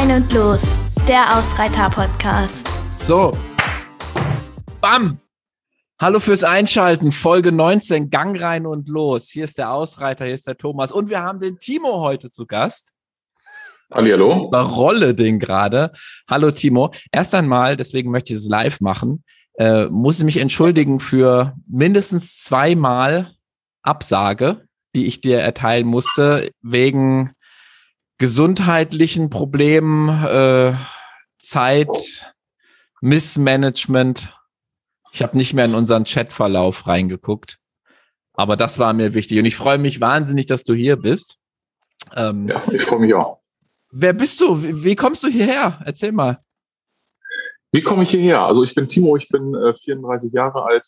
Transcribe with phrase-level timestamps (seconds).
[0.00, 0.62] rein und los,
[1.06, 2.66] der Ausreiter-Podcast.
[2.94, 3.36] So.
[4.80, 5.18] Bam!
[6.00, 9.28] Hallo fürs Einschalten, Folge 19, Gang rein und los.
[9.28, 12.46] Hier ist der Ausreiter, hier ist der Thomas und wir haben den Timo heute zu
[12.46, 12.94] Gast.
[13.92, 14.44] Hallihallo.
[14.54, 15.92] Rolle den gerade.
[16.26, 16.92] Hallo Timo.
[17.12, 19.22] Erst einmal, deswegen möchte ich es live machen,
[19.58, 23.32] äh, muss ich mich entschuldigen für mindestens zweimal
[23.82, 27.32] Absage, die ich dir erteilen musste, wegen
[28.20, 30.74] gesundheitlichen Problemen, äh,
[31.38, 32.34] Zeit,
[33.00, 34.38] Missmanagement.
[35.10, 37.58] Ich habe nicht mehr in unseren Chatverlauf reingeguckt.
[38.34, 39.38] Aber das war mir wichtig.
[39.38, 41.38] Und ich freue mich wahnsinnig, dass du hier bist.
[42.14, 43.40] Ähm, ja, ich freue mich auch.
[43.90, 44.62] Wer bist du?
[44.62, 45.80] Wie, wie, kommst du hierher?
[45.84, 46.44] Erzähl mal.
[47.72, 48.42] Wie komme ich hierher?
[48.42, 50.86] Also ich bin Timo, ich bin äh, 34 Jahre alt,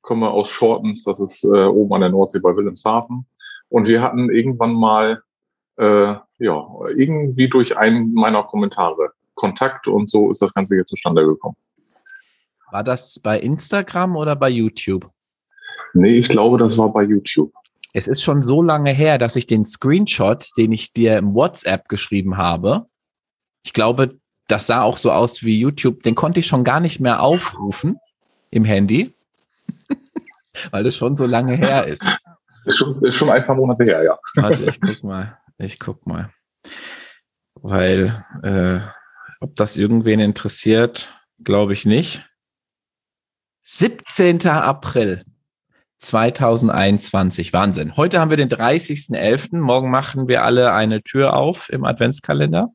[0.00, 3.26] komme aus Shortens, das ist äh, oben an der Nordsee bei Wilhelmshaven.
[3.68, 5.22] Und wir hatten irgendwann mal,
[5.76, 11.24] äh, ja, irgendwie durch einen meiner Kommentare Kontakt und so ist das Ganze hier zustande
[11.24, 11.56] gekommen.
[12.70, 15.10] War das bei Instagram oder bei YouTube?
[15.94, 17.52] Nee, ich glaube, das war bei YouTube.
[17.92, 21.88] Es ist schon so lange her, dass ich den Screenshot, den ich dir im WhatsApp
[21.88, 22.86] geschrieben habe,
[23.64, 24.08] ich glaube,
[24.48, 27.98] das sah auch so aus wie YouTube, den konnte ich schon gar nicht mehr aufrufen
[28.50, 29.12] im Handy,
[30.70, 32.06] weil es schon so lange her ist.
[32.64, 34.18] Ist schon, ist schon ein paar Monate her, ja.
[34.36, 35.38] Warte, ich guck mal.
[35.62, 36.32] Ich guck mal.
[37.54, 38.80] Weil, äh,
[39.40, 42.28] ob das irgendwen interessiert, glaube ich nicht.
[43.62, 44.44] 17.
[44.48, 45.24] April
[46.00, 47.52] 2021.
[47.52, 47.96] Wahnsinn.
[47.96, 49.60] Heute haben wir den 30.11.
[49.60, 52.74] Morgen machen wir alle eine Tür auf im Adventskalender.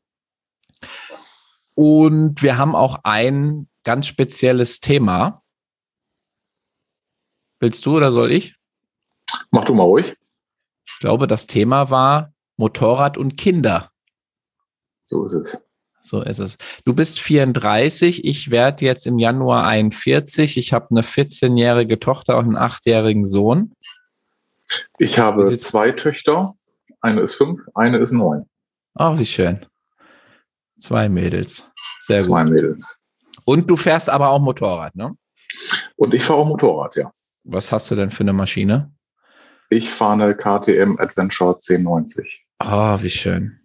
[1.74, 5.42] Und wir haben auch ein ganz spezielles Thema.
[7.60, 8.56] Willst du oder soll ich?
[9.50, 10.16] Mach du mal ruhig.
[10.86, 13.90] Ich glaube, das Thema war Motorrad und Kinder.
[15.04, 15.62] So ist es.
[16.02, 16.56] So ist es.
[16.84, 20.58] Du bist 34, ich werde jetzt im Januar 41.
[20.58, 23.72] Ich habe eine 14-jährige Tochter und einen 8-jährigen Sohn.
[24.98, 26.54] Ich habe zwei Töchter.
[27.00, 28.46] Eine ist fünf, eine ist neun.
[28.94, 29.64] Ach, wie schön.
[30.78, 31.64] Zwei Mädels.
[32.00, 32.52] Sehr Zwei gut.
[32.52, 32.98] Mädels.
[33.44, 35.16] Und du fährst aber auch Motorrad, ne?
[35.96, 37.12] Und ich fahre auch Motorrad, ja.
[37.44, 38.92] Was hast du denn für eine Maschine?
[39.70, 42.46] Ich fahre eine KTM Adventure 1090.
[42.58, 43.60] Ah, oh, wie schön.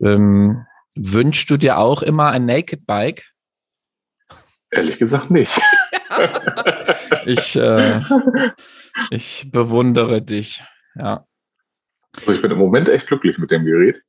[0.00, 3.32] Ähm, Wünschst du dir auch immer ein Naked Bike?
[4.70, 5.58] Ehrlich gesagt nicht.
[7.26, 8.00] ich, äh,
[9.10, 10.62] ich bewundere dich.
[10.94, 11.26] Ja.
[12.20, 14.02] Also ich bin im Moment echt glücklich mit dem Gerät.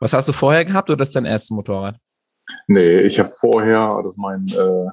[0.00, 1.96] Was hast du vorher gehabt oder ist dein erstes Motorrad?
[2.66, 4.90] Nee, ich habe vorher, das ist mein äh,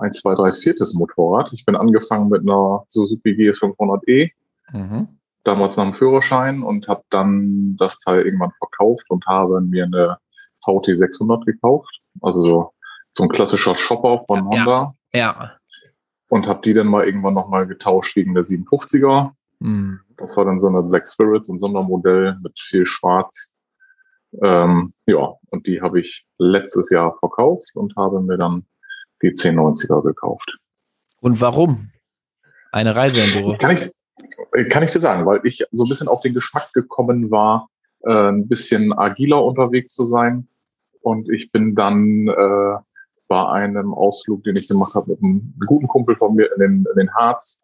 [0.00, 1.52] 1, 2, 3, viertes Motorrad.
[1.52, 4.32] Ich bin angefangen mit einer Suzuki GS500E.
[4.72, 5.08] Mhm
[5.44, 10.18] damals nach dem Führerschein und habe dann das Teil irgendwann verkauft und habe mir eine
[10.64, 12.00] VT 600 gekauft.
[12.22, 12.70] Also so,
[13.12, 14.94] so ein klassischer Shopper von Honda.
[15.12, 15.52] Ja.
[16.28, 19.32] Und habe die dann mal irgendwann nochmal getauscht gegen der 750er.
[19.60, 20.00] Mhm.
[20.16, 23.54] Das war dann so eine Black Spirits, ein Sondermodell mit viel Schwarz.
[24.42, 28.66] Ähm, ja, und die habe ich letztes Jahr verkauft und habe mir dann
[29.22, 30.58] die 1090er gekauft.
[31.20, 31.90] Und warum?
[32.72, 33.56] Eine Reiseenduro?
[33.58, 33.88] Kann ich,
[34.68, 37.68] kann ich dir sagen, weil ich so ein bisschen auf den Geschmack gekommen war,
[38.02, 40.48] äh, ein bisschen agiler unterwegs zu sein.
[41.00, 42.76] Und ich bin dann äh,
[43.28, 46.84] bei einem Ausflug, den ich gemacht habe mit einem guten Kumpel von mir in den,
[46.90, 47.62] in den Harz,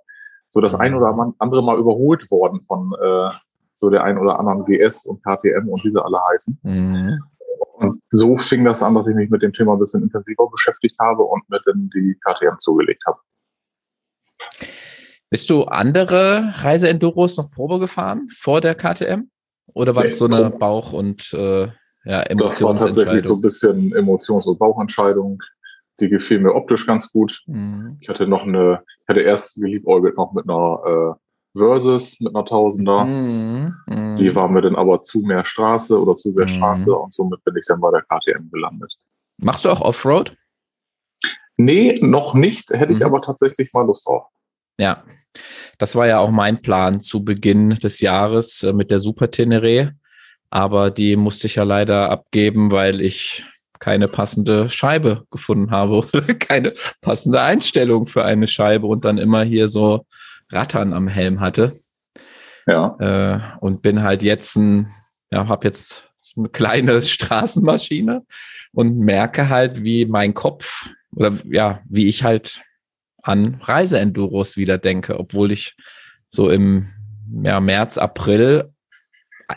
[0.49, 3.31] so das ein oder andere Mal überholt worden von äh,
[3.77, 6.59] so der ein oder anderen GS und KTM und wie sie alle heißen.
[6.63, 7.23] Mhm.
[7.77, 10.97] Und so fing das an, dass ich mich mit dem Thema ein bisschen intensiver beschäftigt
[10.99, 13.19] habe und mir dann die KTM zugelegt habe.
[15.31, 19.31] Bist du andere Reiseenduros noch Probe gefahren vor der KTM?
[19.73, 21.69] Oder war nee, das so eine Bauch- und äh,
[22.05, 22.37] ja, Emotionsentscheidung?
[22.43, 25.41] Das war tatsächlich so ein bisschen Emotions- und Bauchentscheidung.
[26.01, 27.43] Die gefiel mir optisch ganz gut.
[27.47, 27.99] Mhm.
[28.01, 32.45] Ich hatte noch eine, ich hatte erst geliebäugelt noch mit einer äh, Versus, mit einer
[32.45, 33.05] Tausender.
[33.05, 33.75] Mhm.
[33.87, 34.17] Mhm.
[34.17, 36.51] Die war mir dann aber zu mehr Straße oder zu sehr mhm.
[36.51, 38.97] Straße und somit bin ich dann bei der KTM gelandet.
[39.37, 40.37] Machst du auch Offroad?
[41.57, 42.71] Nee, noch nicht.
[42.71, 43.07] Hätte ich mhm.
[43.07, 44.25] aber tatsächlich mal Lust drauf.
[44.79, 45.05] Ja,
[45.79, 49.93] das war ja auch mein Plan zu Beginn des Jahres äh, mit der Super Teneré.
[50.51, 53.45] Aber die musste ich ja leider abgeben, weil ich
[53.79, 56.07] keine passende Scheibe gefunden habe
[56.39, 60.07] keine passende Einstellung für eine Scheibe und dann immer hier so
[60.53, 61.73] Rattern am Helm hatte.
[62.67, 62.97] Ja.
[63.01, 64.93] Äh, und bin halt jetzt ein,
[65.31, 68.25] ja, habe jetzt eine kleine Straßenmaschine
[68.73, 72.63] und merke halt, wie mein Kopf oder ja, wie ich halt
[73.23, 75.75] an Reiseenduros wieder denke, obwohl ich
[76.29, 76.89] so im
[77.43, 78.73] ja, März, April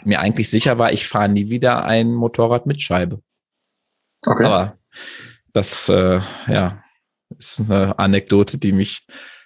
[0.04, 3.21] mir eigentlich sicher war, ich fahre nie wieder ein Motorrad mit Scheibe.
[4.25, 4.45] Okay.
[4.45, 4.77] Aber
[5.54, 6.83] das, äh, ja,
[7.38, 9.06] ist eine Anekdote, die mich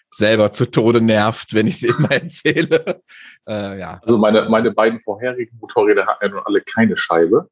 [0.10, 3.02] selber zu Tode nervt, wenn ich sie immer erzähle.
[3.48, 4.00] Äh, ja.
[4.04, 7.50] Also meine, meine beiden vorherigen Motorräder hatten ja nun alle keine Scheibe.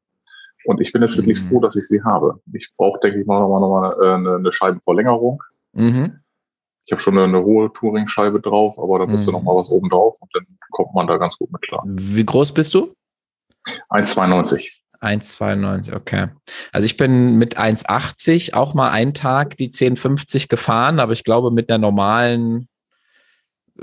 [0.65, 1.49] Und ich bin jetzt wirklich Mhm.
[1.49, 2.39] froh, dass ich sie habe.
[2.53, 5.43] Ich brauche, denke ich mal, nochmal noch mal, äh, eine, eine Scheibenverlängerung.
[5.73, 6.19] Mhm.
[6.85, 9.37] Ich habe schon eine, hohe Touring-Scheibe drauf, aber da müsste Mhm.
[9.37, 11.83] noch mal was oben drauf und dann kommt man da ganz gut mit klar.
[11.85, 12.93] Wie groß bist du?
[13.89, 14.69] 1,92.
[15.01, 16.29] 1,92, okay.
[16.71, 21.51] Also ich bin mit 1,80 auch mal einen Tag die 1050 gefahren, aber ich glaube
[21.51, 22.67] mit der normalen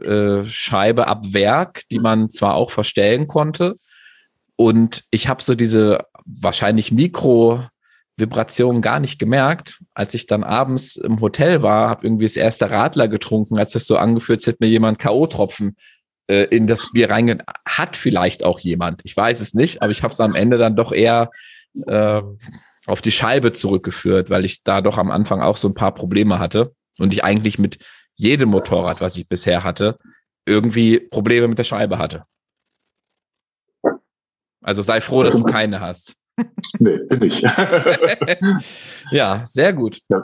[0.00, 3.76] äh, Scheibe ab Werk, die man zwar auch verstellen konnte.
[4.56, 6.93] Und ich habe so diese wahrscheinlich
[8.19, 12.70] Mikro-Vibrationen gar nicht gemerkt, als ich dann abends im Hotel war, habe irgendwie das erste
[12.70, 15.75] Radler getrunken, als das so angeführt, als hätte mir jemand K.O.-Tropfen
[16.29, 17.38] äh, in das Bier reinge...
[17.67, 20.76] Hat vielleicht auch jemand, ich weiß es nicht, aber ich habe es am Ende dann
[20.76, 21.31] doch eher
[21.87, 22.23] äh,
[22.87, 26.38] auf die Scheibe zurückgeführt, weil ich da doch am Anfang auch so ein paar Probleme
[26.38, 27.79] hatte und ich eigentlich mit
[28.17, 29.97] jedem Motorrad, was ich bisher hatte,
[30.44, 32.25] irgendwie Probleme mit der Scheibe hatte.
[34.61, 36.14] Also sei froh, dass du keine hast.
[36.79, 37.43] Nee, bin ich.
[39.11, 40.00] Ja, sehr gut.
[40.09, 40.23] Ja.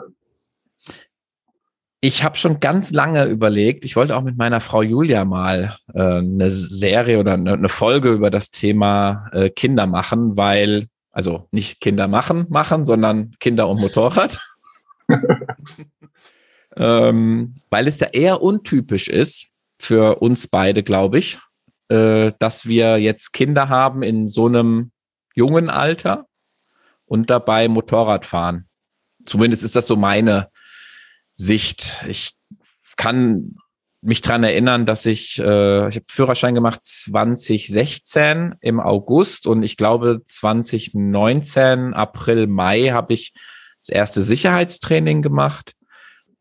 [2.01, 5.99] Ich habe schon ganz lange überlegt, ich wollte auch mit meiner Frau Julia mal äh,
[5.99, 11.81] eine Serie oder eine, eine Folge über das Thema äh, Kinder machen, weil, also nicht
[11.81, 14.39] Kinder machen, machen, sondern Kinder und Motorrad.
[16.77, 21.37] ähm, weil es ja eher untypisch ist für uns beide, glaube ich,
[21.89, 24.91] äh, dass wir jetzt Kinder haben in so einem
[25.39, 26.27] jungen Alter
[27.05, 28.67] und dabei Motorrad fahren.
[29.25, 30.49] Zumindest ist das so meine
[31.31, 32.05] Sicht.
[32.07, 32.33] Ich
[32.97, 33.55] kann
[34.01, 39.77] mich dran erinnern, dass ich, äh, ich habe Führerschein gemacht 2016 im August und ich
[39.77, 43.33] glaube 2019, April, Mai habe ich
[43.79, 45.73] das erste Sicherheitstraining gemacht.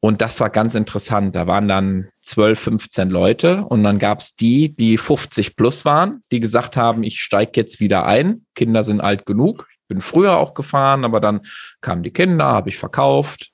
[0.01, 1.35] Und das war ganz interessant.
[1.35, 6.21] Da waren dann 12, 15 Leute und dann gab es die, die 50 plus waren,
[6.31, 8.47] die gesagt haben, ich steige jetzt wieder ein.
[8.55, 9.67] Kinder sind alt genug.
[9.71, 11.41] Ich bin früher auch gefahren, aber dann
[11.81, 13.51] kamen die Kinder, habe ich verkauft,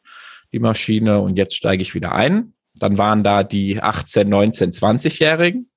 [0.53, 2.53] die Maschine und jetzt steige ich wieder ein.
[2.77, 5.71] Dann waren da die 18, 19, 20-Jährigen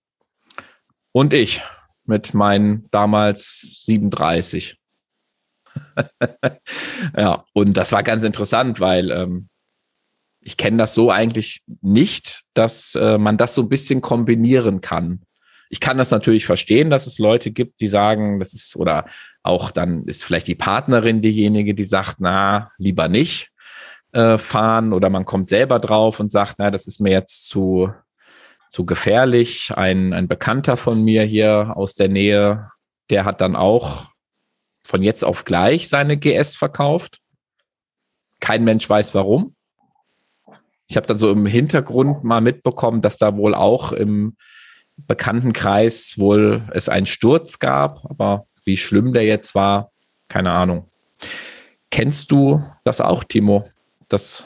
[1.14, 1.62] und ich
[2.06, 4.78] mit meinen damals 37.
[7.18, 9.50] ja, und das war ganz interessant, weil ähm,
[10.48, 15.24] ich kenne das so eigentlich nicht, dass äh, man das so ein bisschen kombinieren kann.
[15.70, 19.08] Ich kann das natürlich verstehen, dass es Leute gibt, die sagen, das ist, oder
[19.44, 23.52] auch dann ist vielleicht die Partnerin diejenige, die sagt, na, lieber nicht
[24.14, 27.92] äh, fahren, oder man kommt selber drauf und sagt, na, das ist mir jetzt zu,
[28.72, 29.74] zu gefährlich.
[29.76, 32.72] Ein, ein Bekannter von mir hier aus der Nähe,
[33.10, 34.06] der hat dann auch
[34.86, 37.20] von jetzt auf gleich seine GS verkauft.
[38.40, 39.56] Kein Mensch weiß warum.
[40.88, 44.38] Ich habe dann so im Hintergrund mal mitbekommen, dass da wohl auch im
[44.95, 49.92] Bekanntenkreis wohl es einen Sturz gab, aber wie schlimm der jetzt war,
[50.28, 50.89] keine Ahnung.
[51.92, 53.69] Kennst du das auch, Timo?
[54.10, 54.44] Dass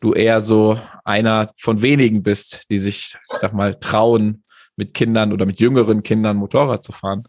[0.00, 4.44] du eher so einer von wenigen bist, die sich, ich sag mal, trauen,
[4.76, 7.24] mit Kindern oder mit jüngeren Kindern Motorrad zu fahren?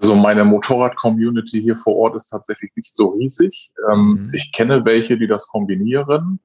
[0.00, 3.72] Also meine Motorrad-Community hier vor Ort ist tatsächlich nicht so riesig.
[3.90, 4.34] Ähm, Mhm.
[4.34, 6.38] Ich kenne welche, die das kombinieren,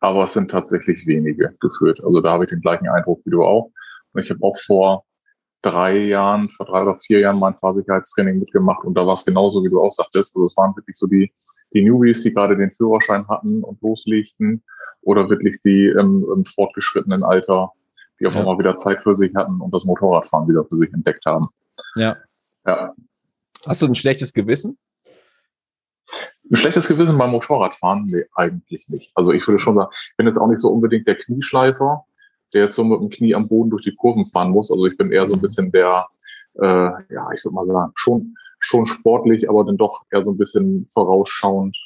[0.00, 2.00] aber es sind tatsächlich wenige geführt.
[2.04, 3.70] Also da habe ich den gleichen Eindruck wie du auch.
[4.12, 5.04] Und ich habe auch vor
[5.62, 9.62] drei Jahren, vor drei oder vier Jahren mein Fahrsicherheitstraining mitgemacht und da war es genauso,
[9.62, 10.34] wie du auch sagtest.
[10.34, 11.30] Also es waren wirklich so die,
[11.74, 14.62] die Newbies, die gerade den Führerschein hatten und loslegten
[15.02, 17.72] oder wirklich die im, im fortgeschrittenen Alter,
[18.18, 18.40] die auf Ja.
[18.40, 21.48] einmal wieder Zeit für sich hatten und das Motorradfahren wieder für sich entdeckt haben.
[21.96, 22.16] Ja.
[22.66, 22.94] Ja,
[23.66, 24.78] Hast du ein schlechtes Gewissen?
[26.50, 28.06] Ein schlechtes Gewissen beim Motorradfahren?
[28.06, 29.12] Nee, eigentlich nicht.
[29.14, 32.04] Also ich würde schon sagen, ich bin jetzt auch nicht so unbedingt der Knieschleifer,
[32.54, 34.70] der jetzt so mit dem Knie am Boden durch die Kurven fahren muss.
[34.70, 36.06] Also ich bin eher so ein bisschen der,
[36.54, 40.38] äh, ja, ich würde mal sagen, schon, schon sportlich, aber dann doch eher so ein
[40.38, 41.76] bisschen vorausschauend.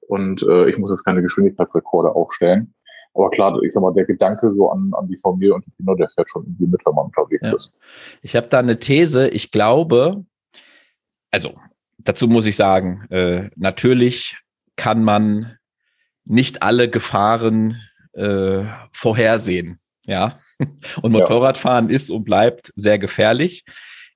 [0.00, 2.72] Und äh, ich muss jetzt keine Geschwindigkeitsrekorde aufstellen.
[3.14, 5.96] Aber klar, ich sag mal, der Gedanke so an, an die Familie und die Kinder,
[5.96, 7.54] der fährt schon irgendwie mit, wenn man unterwegs Ja.
[7.54, 7.76] ist.
[8.22, 9.28] Ich habe da eine These.
[9.28, 10.24] Ich glaube,
[11.30, 11.54] also
[11.98, 14.36] dazu muss ich sagen, äh, natürlich
[14.76, 15.56] kann man
[16.24, 17.76] nicht alle Gefahren
[18.12, 19.80] äh, vorhersehen.
[20.04, 20.38] Ja.
[21.02, 21.20] Und Ja.
[21.20, 23.64] Motorradfahren ist und bleibt sehr gefährlich.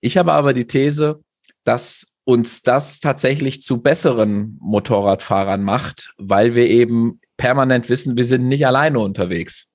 [0.01, 1.21] Ich habe aber die These,
[1.65, 8.49] dass uns das tatsächlich zu besseren Motorradfahrern macht, weil wir eben permanent wissen, wir sind
[8.49, 9.71] nicht alleine unterwegs.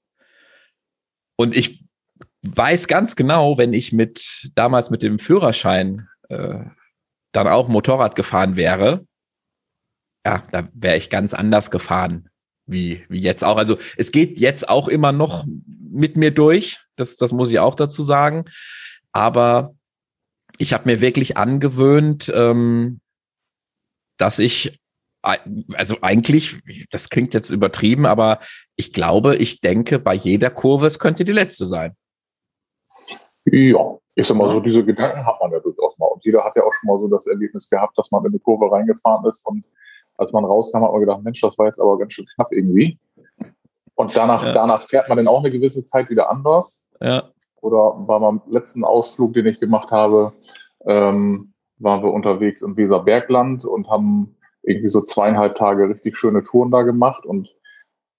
[1.36, 1.86] Und ich
[2.42, 6.66] weiß ganz genau, wenn ich mit damals mit dem Führerschein äh,
[7.32, 9.06] dann auch Motorrad gefahren wäre,
[10.26, 12.30] ja, da wäre ich ganz anders gefahren,
[12.66, 13.58] wie, wie jetzt auch.
[13.58, 17.76] Also es geht jetzt auch immer noch mit mir durch, das, das muss ich auch
[17.76, 18.46] dazu sagen.
[19.12, 19.76] Aber
[20.58, 23.00] ich habe mir wirklich angewöhnt, ähm,
[24.18, 24.80] dass ich,
[25.22, 26.62] also eigentlich,
[26.92, 28.40] das klingt jetzt übertrieben, aber
[28.76, 31.96] ich glaube, ich denke, bei jeder Kurve, es könnte die letzte sein.
[33.46, 36.08] Ja, ich sag mal, so diese Gedanken hat man ja durchaus mal.
[36.08, 38.40] Und jeder hat ja auch schon mal so das Erlebnis gehabt, dass man in eine
[38.40, 39.66] Kurve reingefahren ist und
[40.18, 43.00] als man rauskam, hat man gedacht, Mensch, das war jetzt aber ganz schön knapp irgendwie.
[43.96, 44.54] Und danach, ja.
[44.54, 46.86] danach fährt man dann auch eine gewisse Zeit wieder anders.
[47.02, 47.24] Ja.
[47.62, 50.34] Oder bei meinem letzten Ausflug, den ich gemacht habe,
[50.86, 54.36] ähm, waren wir unterwegs im Weserbergland und haben
[54.70, 57.50] irgendwie so zweieinhalb Tage richtig schöne Touren da gemacht und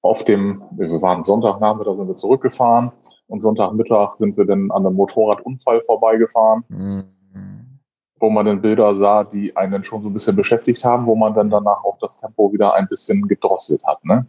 [0.02, 2.92] auf dem, wir waren Sonntagnachmittag, sind wir zurückgefahren
[3.26, 7.80] und Sonntagmittag sind wir dann an einem Motorradunfall vorbeigefahren, mhm.
[8.19, 11.35] wo man dann Bilder sah, die einen schon so ein bisschen beschäftigt haben, wo man
[11.35, 14.02] dann danach auch das Tempo wieder ein bisschen gedrosselt hat.
[14.04, 14.26] Ne?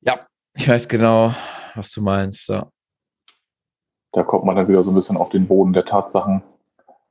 [0.00, 0.20] Ja,
[0.54, 1.34] ich weiß genau,
[1.74, 2.48] was du meinst.
[2.48, 2.66] Ja.
[4.12, 6.42] Da kommt man dann wieder so ein bisschen auf den Boden der Tatsachen,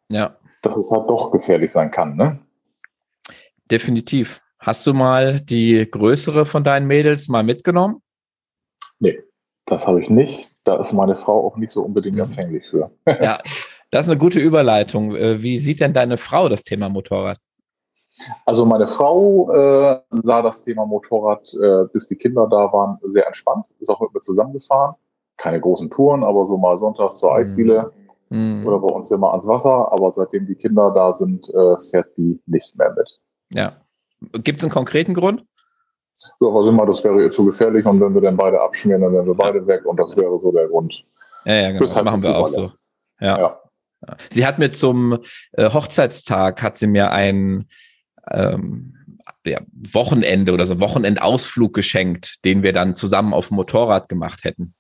[0.10, 0.36] ja.
[0.64, 2.16] dass es halt doch gefährlich sein kann.
[2.16, 2.40] Ne?
[3.70, 4.42] Definitiv.
[4.60, 8.02] Hast du mal die größere von deinen Mädels mal mitgenommen?
[9.00, 9.22] Nee,
[9.66, 10.52] das habe ich nicht.
[10.64, 12.24] Da ist meine Frau auch nicht so unbedingt mhm.
[12.24, 12.92] empfänglich für.
[13.06, 13.38] ja,
[13.92, 15.16] das ist eine gute Überleitung.
[15.16, 17.38] Äh, wie sieht denn deine Frau das Thema Motorrad?
[18.46, 23.26] Also meine Frau äh, sah das Thema Motorrad, äh, bis die Kinder da waren, sehr
[23.28, 23.66] entspannt.
[23.80, 24.96] Ist auch mit mir zusammengefahren.
[25.38, 27.34] Keine großen Touren, aber so mal sonntags zur.
[27.36, 27.92] Eisdiele
[28.30, 28.66] mhm.
[28.66, 29.92] oder bei uns immer ans Wasser.
[29.92, 33.20] Aber seitdem die Kinder da sind, äh, fährt die nicht mehr mit.
[33.54, 33.84] Ja,
[34.32, 35.44] Gibt es einen konkreten Grund?
[36.40, 39.14] Ja, was immer, das wäre ihr zu gefährlich und wenn wir dann beide abschmieren, dann
[39.14, 41.06] wären wir beide weg und das wäre so der Grund.
[41.46, 41.86] Ja, ja genau.
[41.86, 42.70] Das machen wir auch so.
[43.20, 43.40] Ja.
[43.40, 43.60] ja.
[44.30, 45.20] Sie hat mir zum
[45.54, 47.68] äh, Hochzeitstag hat sie mir ein
[48.32, 49.60] ähm, ja,
[49.92, 54.76] Wochenende oder so Wochenendausflug geschenkt, den wir dann zusammen auf dem Motorrad gemacht hätten.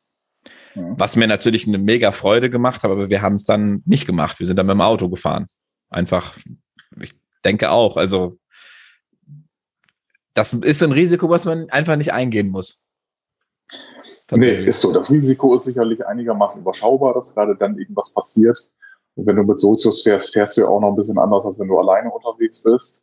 [0.76, 0.96] Mhm.
[0.98, 4.40] Was mir natürlich eine mega Freude gemacht hat, aber wir haben es dann nicht gemacht.
[4.40, 5.48] Wir sind dann mit dem Auto gefahren.
[5.90, 6.38] Einfach,
[7.02, 7.14] ich
[7.44, 8.38] denke auch, also
[10.34, 12.80] das ist ein Risiko, was man einfach nicht eingehen muss.
[14.32, 14.92] Nee, ist so.
[14.92, 18.58] Das Risiko ist sicherlich einigermaßen überschaubar, dass gerade dann irgendwas passiert.
[19.16, 21.60] Und wenn du mit Sozius fährst, fährst du ja auch noch ein bisschen anders, als
[21.60, 23.03] wenn du alleine unterwegs bist.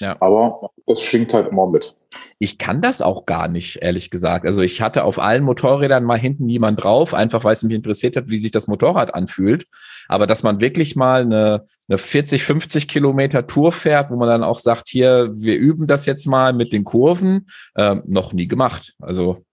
[0.00, 0.16] Ja.
[0.20, 1.94] Aber es schwingt halt immer mit.
[2.38, 4.44] Ich kann das auch gar nicht, ehrlich gesagt.
[4.44, 8.16] Also ich hatte auf allen Motorrädern mal hinten jemand drauf, einfach weil es mich interessiert
[8.16, 9.66] hat, wie sich das Motorrad anfühlt.
[10.08, 14.44] Aber dass man wirklich mal eine, eine 40, 50 Kilometer Tour fährt, wo man dann
[14.44, 18.94] auch sagt, hier, wir üben das jetzt mal mit den Kurven, äh, noch nie gemacht.
[19.00, 19.44] Also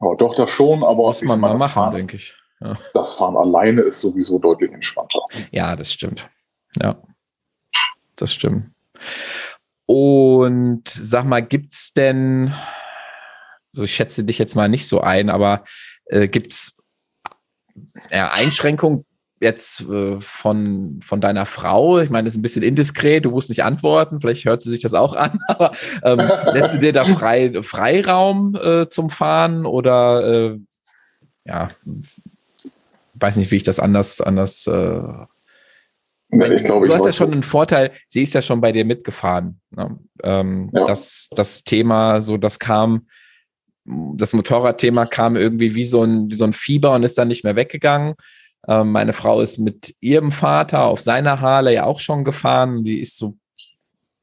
[0.00, 2.34] ja, doch, das schon, aber muss man mal machen, denke ich.
[2.60, 2.74] Ja.
[2.92, 5.20] Das Fahren alleine ist sowieso deutlich entspannter.
[5.50, 6.28] Ja, das stimmt.
[6.80, 7.00] Ja,
[8.16, 8.73] das stimmt.
[9.86, 12.54] Und sag mal, gibt's denn,
[13.74, 15.64] also ich schätze dich jetzt mal nicht so ein, aber
[16.06, 16.78] äh, gibt's
[18.10, 19.04] ja, Einschränkungen
[19.40, 22.00] jetzt äh, von, von deiner Frau?
[22.00, 24.82] Ich meine, das ist ein bisschen indiskret, du musst nicht antworten, vielleicht hört sie sich
[24.82, 26.18] das auch an, aber ähm,
[26.52, 30.58] lässt sie dir da frei, Freiraum äh, zum Fahren oder äh,
[31.44, 31.68] ja,
[33.14, 35.02] weiß nicht, wie ich das anders, anders äh,
[36.40, 38.84] ja, ich glaube, du hast ja schon einen Vorteil, sie ist ja schon bei dir
[38.84, 39.60] mitgefahren.
[39.70, 39.98] Ne?
[40.22, 40.86] Ähm, ja.
[40.86, 43.06] das, das Thema, so das kam,
[43.84, 47.44] das Motorradthema kam irgendwie wie so ein, wie so ein Fieber und ist dann nicht
[47.44, 48.14] mehr weggegangen.
[48.66, 52.84] Ähm, meine Frau ist mit ihrem Vater auf seiner Harley auch schon gefahren.
[52.84, 53.36] Die ist so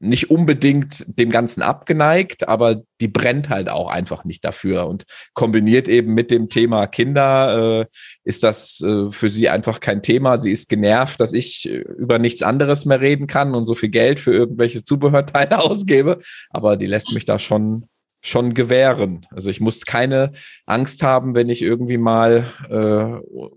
[0.02, 5.86] nicht unbedingt dem Ganzen abgeneigt, aber die brennt halt auch einfach nicht dafür und kombiniert
[5.86, 7.86] eben mit dem Thema Kinder äh,
[8.24, 10.38] ist das äh, für sie einfach kein Thema.
[10.38, 13.90] Sie ist genervt, dass ich äh, über nichts anderes mehr reden kann und so viel
[13.90, 16.18] Geld für irgendwelche Zubehörteile ausgebe,
[16.50, 17.88] aber die lässt mich da schon
[18.24, 19.26] schon gewähren.
[19.30, 20.32] Also ich muss keine
[20.66, 23.48] Angst haben, wenn ich irgendwie mal, äh,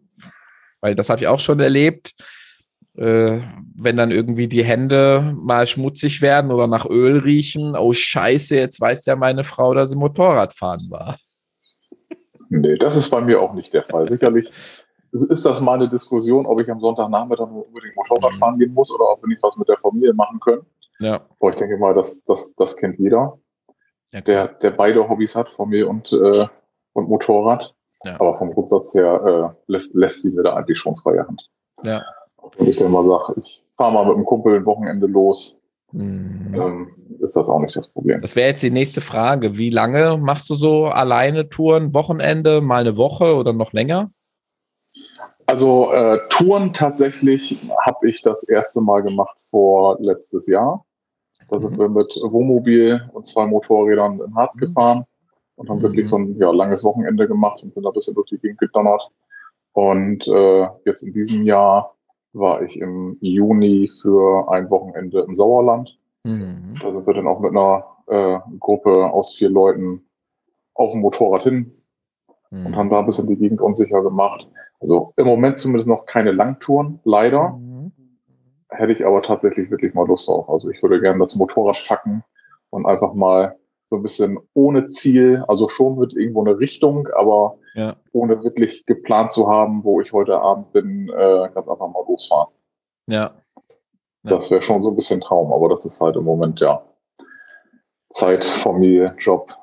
[0.81, 2.13] weil das habe ich auch schon erlebt,
[2.97, 3.41] äh,
[3.75, 8.79] wenn dann irgendwie die Hände mal schmutzig werden oder nach Öl riechen, oh scheiße, jetzt
[8.79, 11.17] weiß ja meine Frau, dass sie Motorradfahren war.
[12.49, 14.09] Nee, das ist bei mir auch nicht der Fall.
[14.09, 14.49] Sicherlich
[15.11, 18.37] ist das mal eine Diskussion, ob ich am Sonntagnachmittag unbedingt Motorrad mhm.
[18.37, 20.65] fahren gehen muss oder ob wir nicht was mit der Familie machen können.
[20.99, 21.21] Ja.
[21.39, 23.37] Aber ich denke mal, das, das, das kennt jeder,
[24.13, 26.47] ja, der, der beide Hobbys hat, Familie und, äh,
[26.93, 27.73] und Motorrad.
[28.05, 28.15] Ja.
[28.19, 31.49] Aber vom Grundsatz her äh, lässt, lässt sie mir da eigentlich schon freie Hand.
[31.83, 32.03] Ja.
[32.57, 35.61] Wenn ich dann mal sage, ich fahre mal mit einem Kumpel ein Wochenende los,
[35.91, 36.53] mhm.
[36.53, 36.87] ähm,
[37.19, 38.21] ist das auch nicht das Problem.
[38.21, 39.57] Das wäre jetzt die nächste Frage.
[39.57, 41.93] Wie lange machst du so alleine Touren?
[41.93, 44.11] Wochenende, mal eine Woche oder noch länger?
[45.47, 50.85] Also äh, Touren tatsächlich habe ich das erste Mal gemacht vor letztes Jahr.
[51.49, 51.79] Da sind mhm.
[51.79, 54.59] wir mit Wohnmobil und zwei Motorrädern in Harz mhm.
[54.59, 55.05] gefahren
[55.55, 55.83] und haben mhm.
[55.83, 58.59] wirklich so ein ja, langes Wochenende gemacht und sind da ein bisschen durch die Gegend
[58.59, 59.09] gedonnert.
[59.73, 61.94] Und äh, jetzt in diesem Jahr
[62.35, 65.97] war ich im Juni für ein Wochenende im Sauerland.
[66.23, 66.73] Mhm.
[66.81, 70.05] Da sind wir dann auch mit einer äh, Gruppe aus vier Leuten
[70.73, 71.71] auf dem Motorrad hin
[72.51, 72.65] mhm.
[72.67, 74.47] und haben da ein bisschen die Gegend unsicher gemacht.
[74.81, 77.51] Also im Moment zumindest noch keine Langtouren, leider.
[77.51, 77.91] Mhm.
[78.69, 80.49] Hätte ich aber tatsächlich wirklich mal Lust auf.
[80.49, 82.23] Also ich würde gerne das Motorrad packen
[82.69, 83.55] und einfach mal
[83.87, 87.95] so ein bisschen ohne Ziel, also schon mit irgendwo eine Richtung, aber ja.
[88.13, 92.53] ohne wirklich geplant zu haben, wo ich heute Abend bin, äh, ganz einfach mal losfahren.
[93.07, 93.31] Ja.
[93.53, 93.61] ja.
[94.23, 96.83] Das wäre schon so ein bisschen Traum, aber das ist halt im Moment ja
[98.11, 99.53] Zeit, Familie, Job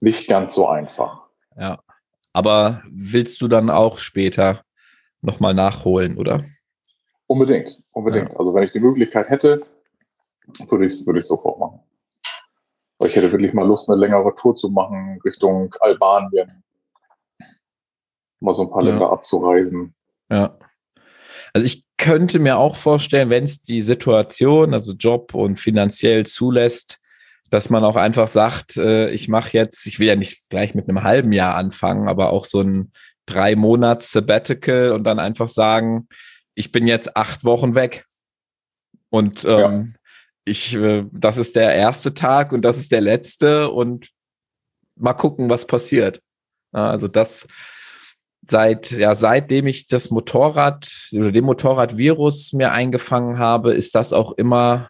[0.00, 1.22] nicht ganz so einfach.
[1.56, 1.78] Ja.
[2.32, 4.62] Aber willst du dann auch später
[5.20, 6.42] nochmal nachholen, oder?
[7.26, 8.30] Unbedingt, unbedingt.
[8.30, 8.36] Ja.
[8.36, 9.62] Also wenn ich die Möglichkeit hätte,
[10.68, 11.80] würde ich es würde ich sofort machen.
[13.04, 16.63] Ich hätte wirklich mal Lust, eine längere Tour zu machen Richtung Albanien.
[18.44, 18.90] Mal so ein paar ja.
[18.90, 19.94] Länder abzureisen.
[20.30, 20.58] Ja.
[21.52, 26.98] Also ich könnte mir auch vorstellen, wenn es die Situation, also Job und finanziell zulässt,
[27.50, 30.88] dass man auch einfach sagt, äh, ich mache jetzt, ich will ja nicht gleich mit
[30.88, 32.92] einem halben Jahr anfangen, aber auch so ein
[33.26, 36.08] drei Monats Sabbatical und dann einfach sagen,
[36.54, 38.06] ich bin jetzt acht Wochen weg.
[39.10, 39.94] Und ähm,
[40.44, 44.10] ich, äh, das ist der erste Tag und das ist der letzte und
[44.96, 46.20] mal gucken, was passiert.
[46.72, 47.46] Also das
[48.46, 54.32] seit, ja, seitdem ich das Motorrad oder den Motorradvirus mir eingefangen habe, ist das auch
[54.32, 54.88] immer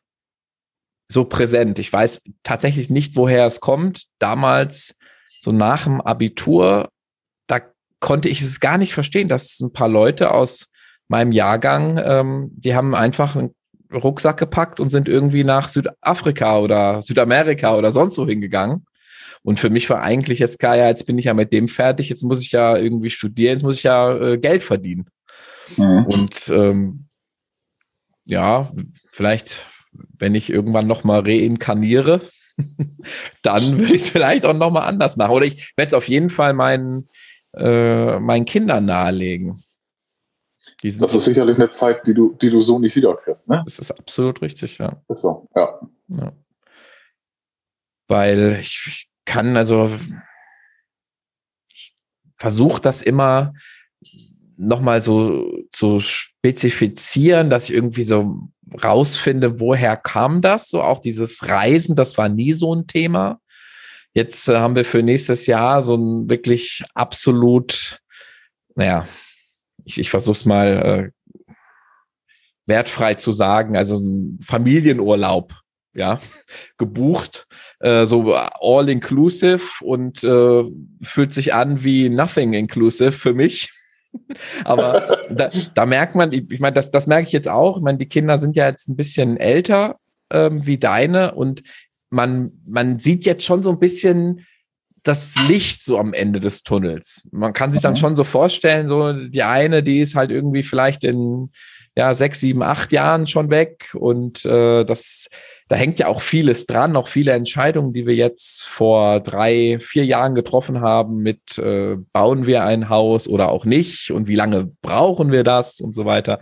[1.10, 1.78] so präsent.
[1.78, 4.04] Ich weiß tatsächlich nicht, woher es kommt.
[4.18, 4.96] Damals,
[5.40, 6.88] so nach dem Abitur,
[7.46, 7.60] da
[8.00, 10.68] konnte ich es gar nicht verstehen, dass ein paar Leute aus
[11.08, 13.54] meinem Jahrgang, ähm, die haben einfach ein
[13.92, 18.86] Rucksack gepackt und sind irgendwie nach Südafrika oder Südamerika oder sonst wo hingegangen.
[19.44, 22.08] Und für mich war eigentlich jetzt klar, ja, jetzt bin ich ja mit dem fertig,
[22.08, 25.06] jetzt muss ich ja irgendwie studieren, jetzt muss ich ja äh, Geld verdienen.
[25.76, 26.06] Mhm.
[26.06, 27.08] Und ähm,
[28.24, 28.72] ja,
[29.10, 29.66] vielleicht,
[30.18, 32.22] wenn ich irgendwann nochmal reinkarniere,
[33.42, 35.32] dann würde ich es vielleicht auch nochmal anders machen.
[35.32, 37.10] Oder ich werde es auf jeden Fall meinen,
[37.54, 39.62] äh, meinen Kindern nahelegen.
[40.82, 43.62] Das ist sicherlich eine Zeit, die du, die du so nicht wiederkriegst, ne?
[43.64, 45.02] Das ist absolut richtig, ja.
[45.08, 45.80] Ist so, ja.
[46.08, 46.32] ja.
[48.08, 49.90] Weil ich kann, also,
[51.72, 51.94] ich
[52.36, 53.52] versuche das immer
[54.56, 58.48] nochmal so zu spezifizieren, dass ich irgendwie so
[58.82, 60.70] rausfinde, woher kam das?
[60.70, 63.40] So auch dieses Reisen, das war nie so ein Thema.
[64.14, 68.00] Jetzt äh, haben wir für nächstes Jahr so ein wirklich absolut,
[68.74, 69.06] naja,
[69.84, 71.12] ich, ich versuche es mal
[71.48, 71.54] äh,
[72.66, 75.54] wertfrei zu sagen, also ein Familienurlaub,
[75.94, 76.20] ja,
[76.76, 77.46] gebucht,
[77.80, 80.64] äh, so all inclusive und äh,
[81.02, 83.72] fühlt sich an wie nothing inclusive für mich.
[84.64, 87.78] Aber da, da merkt man, ich, meine, das, das merke ich jetzt auch.
[87.78, 89.98] Ich meine, die Kinder sind ja jetzt ein bisschen älter
[90.30, 91.62] ähm, wie deine und
[92.10, 94.46] man, man sieht jetzt schon so ein bisschen,
[95.04, 97.28] das Licht so am Ende des Tunnels.
[97.30, 97.98] Man kann sich dann mhm.
[97.98, 101.50] schon so vorstellen, so die eine, die ist halt irgendwie vielleicht in
[101.96, 105.28] ja sechs, sieben, acht Jahren schon weg und äh, das
[105.68, 110.04] da hängt ja auch vieles dran, auch viele Entscheidungen, die wir jetzt vor drei, vier
[110.04, 114.70] Jahren getroffen haben mit äh, bauen wir ein Haus oder auch nicht und wie lange
[114.82, 116.40] brauchen wir das und so weiter.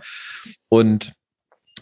[0.67, 1.13] Und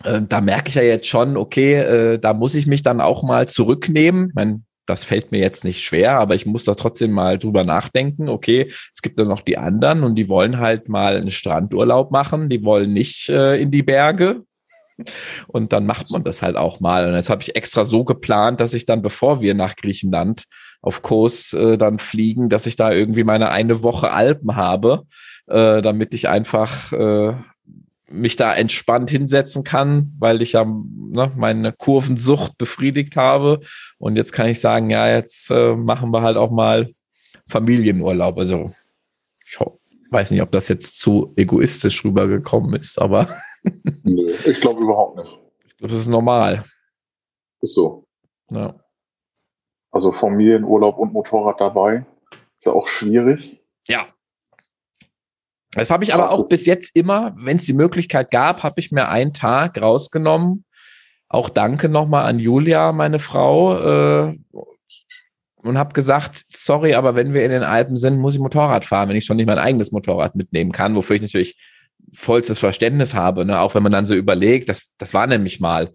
[0.04, 3.24] äh, da merke ich ja jetzt schon, okay, äh, da muss ich mich dann auch
[3.24, 4.28] mal zurücknehmen.
[4.30, 7.64] Ich mein, das fällt mir jetzt nicht schwer, aber ich muss da trotzdem mal drüber
[7.64, 8.30] nachdenken.
[8.30, 12.50] Okay, es gibt dann noch die anderen und die wollen halt mal einen Strandurlaub machen,
[12.50, 14.44] die wollen nicht äh, in die Berge.
[15.48, 17.08] Und dann macht man das halt auch mal.
[17.08, 20.46] Und jetzt habe ich extra so geplant, dass ich dann, bevor wir nach Griechenland
[20.82, 25.04] auf Kurs äh, dann fliegen, dass ich da irgendwie meine eine Woche Alpen habe,
[25.48, 27.34] äh, damit ich einfach äh,
[28.12, 33.60] mich da entspannt hinsetzen kann, weil ich ja ne, meine Kurvensucht befriedigt habe.
[33.98, 36.92] Und jetzt kann ich sagen, ja, jetzt äh, machen wir halt auch mal
[37.48, 38.38] Familienurlaub.
[38.38, 38.72] Also
[39.46, 39.58] ich
[40.10, 43.28] weiß nicht, ob das jetzt zu egoistisch rübergekommen ist, aber.
[43.64, 45.40] Nö, ich glaube überhaupt nicht.
[45.66, 46.64] Ich glaube, das ist normal.
[47.62, 48.08] Ist so.
[48.50, 48.76] Ja.
[49.92, 52.06] Also Familienurlaub und Motorrad dabei.
[52.58, 53.64] Ist ja auch schwierig.
[53.88, 54.08] Ja,
[55.74, 58.92] das habe ich aber auch bis jetzt immer, wenn es die Möglichkeit gab, habe ich
[58.92, 60.66] mir einen Tag rausgenommen,
[61.30, 64.38] auch danke nochmal an Julia, meine Frau, äh,
[65.64, 69.10] und habe gesagt, sorry, aber wenn wir in den Alpen sind, muss ich Motorrad fahren,
[69.10, 71.58] wenn ich schon nicht mein eigenes Motorrad mitnehmen kann, wofür ich natürlich
[72.14, 73.60] vollstes Verständnis habe, ne?
[73.60, 75.92] auch wenn man dann so überlegt, das, das war nämlich mal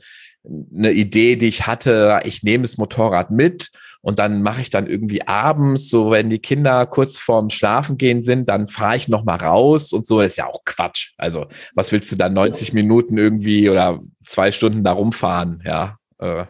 [0.74, 4.86] eine Idee, die ich hatte, ich nehme das Motorrad mit und dann mache ich dann
[4.86, 9.24] irgendwie abends, so wenn die Kinder kurz vorm Schlafen gehen sind, dann fahre ich noch
[9.24, 10.20] mal raus und so.
[10.20, 11.14] Das ist ja auch Quatsch.
[11.18, 15.62] Also was willst du dann 90 Minuten irgendwie oder zwei Stunden da rumfahren?
[15.66, 15.96] Ja.
[16.18, 16.44] Äh.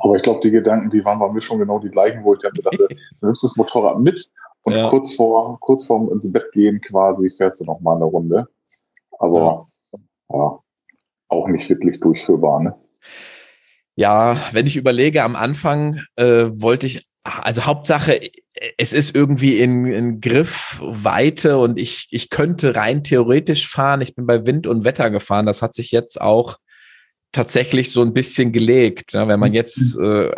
[0.00, 2.40] Aber ich glaube, die Gedanken, die waren bei mir schon genau die gleichen, wo ich
[2.40, 4.88] dann dachte, du nimmst das Motorrad mit und ja.
[4.90, 8.48] kurz vor kurz vorm ins Bett gehen quasi fährst du noch mal eine Runde.
[9.18, 9.98] Aber ja,
[10.32, 10.58] ja
[11.32, 12.60] auch nicht wirklich durchführbar.
[12.62, 12.74] Ne?
[13.96, 18.20] Ja, wenn ich überlege, am Anfang äh, wollte ich, also Hauptsache,
[18.78, 24.00] es ist irgendwie in, in Griffweite und ich, ich könnte rein theoretisch fahren.
[24.00, 25.46] Ich bin bei Wind und Wetter gefahren.
[25.46, 26.58] Das hat sich jetzt auch
[27.32, 29.14] tatsächlich so ein bisschen gelegt.
[29.14, 29.26] Ne?
[29.28, 30.30] Wenn man jetzt äh,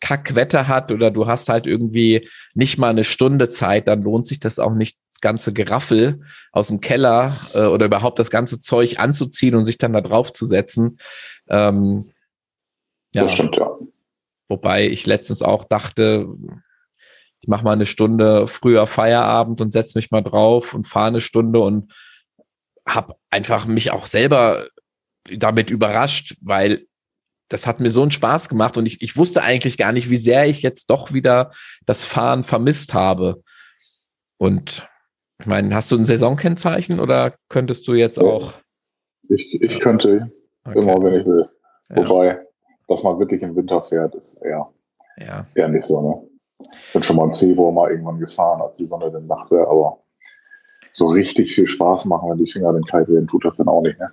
[0.00, 4.40] Kackwetter hat oder du hast halt irgendwie nicht mal eine Stunde Zeit, dann lohnt sich
[4.40, 6.20] das auch nicht, ganze Geraffel
[6.52, 10.32] aus dem Keller äh, oder überhaupt das ganze Zeug anzuziehen und sich dann da drauf
[10.32, 10.98] zu setzen.
[11.48, 12.10] Ähm,
[13.12, 13.22] ja.
[13.22, 13.70] Das stimmt, ja.
[14.48, 16.26] Wobei ich letztens auch dachte,
[17.40, 21.20] ich mache mal eine Stunde früher Feierabend und setze mich mal drauf und fahre eine
[21.20, 21.92] Stunde und
[22.86, 24.66] habe einfach mich auch selber
[25.28, 26.86] damit überrascht, weil
[27.48, 30.16] das hat mir so einen Spaß gemacht und ich, ich wusste eigentlich gar nicht, wie
[30.16, 31.50] sehr ich jetzt doch wieder
[31.84, 33.42] das Fahren vermisst habe.
[34.36, 34.88] Und
[35.40, 38.54] ich meine, hast du ein Saisonkennzeichen oder könntest du jetzt auch?
[39.28, 40.30] Ich, ich könnte
[40.64, 40.78] okay.
[40.78, 41.48] immer, wenn ich will.
[41.88, 41.96] Ja.
[41.96, 42.40] Wobei,
[42.88, 44.68] dass man wirklich im Winter fährt, ist eher,
[45.18, 45.46] ja.
[45.54, 46.00] eher nicht so.
[46.00, 46.66] Ne?
[46.92, 50.02] Bin schon mal im Februar mal irgendwann gefahren, als die Sonne dann dachte, aber
[50.92, 53.82] so richtig viel Spaß machen, wenn die Finger dann kalt werden, tut das dann auch
[53.82, 53.98] nicht.
[53.98, 54.10] Ne?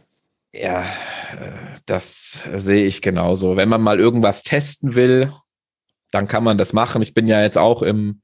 [0.53, 0.85] Ja,
[1.85, 3.57] das sehe ich genauso.
[3.57, 5.33] Wenn man mal irgendwas testen will,
[6.11, 7.01] dann kann man das machen.
[7.01, 8.21] Ich bin ja jetzt auch im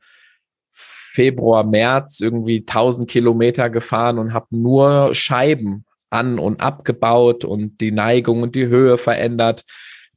[1.13, 7.91] Februar, März irgendwie 1000 Kilometer gefahren und habe nur Scheiben an und abgebaut und die
[7.91, 9.63] Neigung und die Höhe verändert.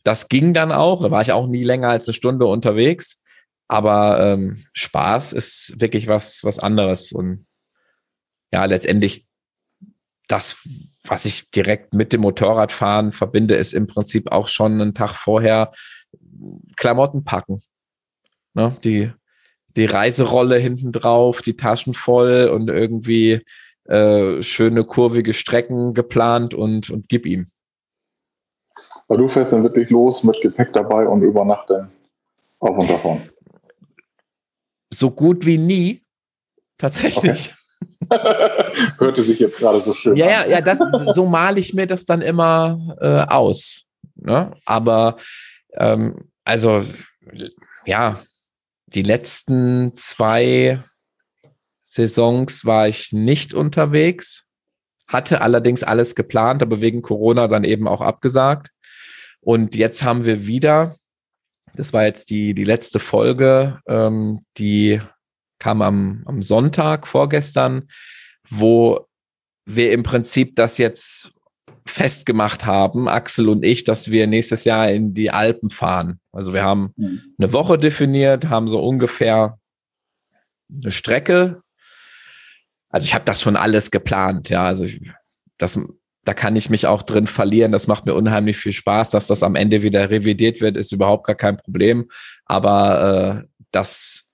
[0.04, 1.02] Das ging dann auch.
[1.02, 3.20] Da war ich auch nie länger als eine Stunde unterwegs.
[3.68, 7.12] Aber ähm, Spaß ist wirklich was, was anderes.
[7.12, 7.46] Und
[8.50, 9.26] ja, letztendlich
[10.28, 10.66] das,
[11.04, 15.72] was ich direkt mit dem Motorradfahren verbinde, ist im Prinzip auch schon einen Tag vorher
[16.76, 17.60] Klamotten packen.
[18.54, 18.74] Ne?
[18.82, 19.12] Die,
[19.76, 23.40] die Reiserolle hinten drauf, die Taschen voll und irgendwie
[23.84, 27.46] äh, schöne kurvige Strecken geplant und, und gib ihm.
[29.08, 31.92] Du fährst dann wirklich los mit Gepäck dabei und über Nacht dann
[32.58, 33.20] auf und davon.
[34.92, 36.02] So gut wie nie.
[36.78, 37.52] Tatsächlich.
[37.52, 37.62] Okay.
[38.98, 40.30] Hörte sich jetzt gerade so schön ja, an.
[40.30, 40.78] Ja, ja, das,
[41.14, 43.86] so male ich mir das dann immer äh, aus.
[44.16, 44.52] Ne?
[44.64, 45.16] Aber
[45.74, 46.82] ähm, also
[47.84, 48.20] ja,
[48.96, 50.82] die letzten zwei
[51.84, 54.46] Saisons war ich nicht unterwegs,
[55.06, 58.70] hatte allerdings alles geplant, aber wegen Corona dann eben auch abgesagt.
[59.40, 60.96] Und jetzt haben wir wieder,
[61.74, 65.00] das war jetzt die, die letzte Folge, ähm, die
[65.58, 67.88] kam am, am Sonntag vorgestern,
[68.48, 69.06] wo
[69.66, 71.32] wir im Prinzip das jetzt
[71.86, 76.20] festgemacht haben, Axel und ich, dass wir nächstes Jahr in die Alpen fahren.
[76.32, 77.22] Also wir haben mhm.
[77.38, 79.58] eine Woche definiert, haben so ungefähr
[80.72, 81.62] eine Strecke.
[82.88, 84.64] Also ich habe das schon alles geplant, ja.
[84.64, 85.00] Also ich,
[85.58, 85.78] das
[86.26, 87.72] da kann ich mich auch drin verlieren.
[87.72, 91.24] Das macht mir unheimlich viel Spaß, dass das am Ende wieder revidiert wird, ist überhaupt
[91.26, 92.08] gar kein Problem.
[92.44, 94.24] Aber äh, das,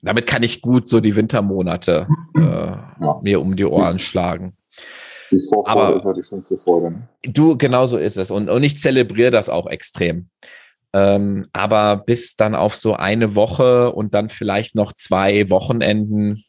[0.00, 3.20] damit kann ich gut so die Wintermonate äh, ja.
[3.22, 4.56] mir um die Ohren schlagen.
[5.34, 6.90] Die Vorfreude Aber, ist ja die schönste Freude.
[6.92, 7.08] Ne?
[7.22, 8.30] Du, genau so ist es.
[8.30, 10.28] Und, und ich zelebriere das auch extrem.
[10.92, 16.44] Ähm, aber bis dann auf so eine Woche und dann vielleicht noch zwei Wochenenden,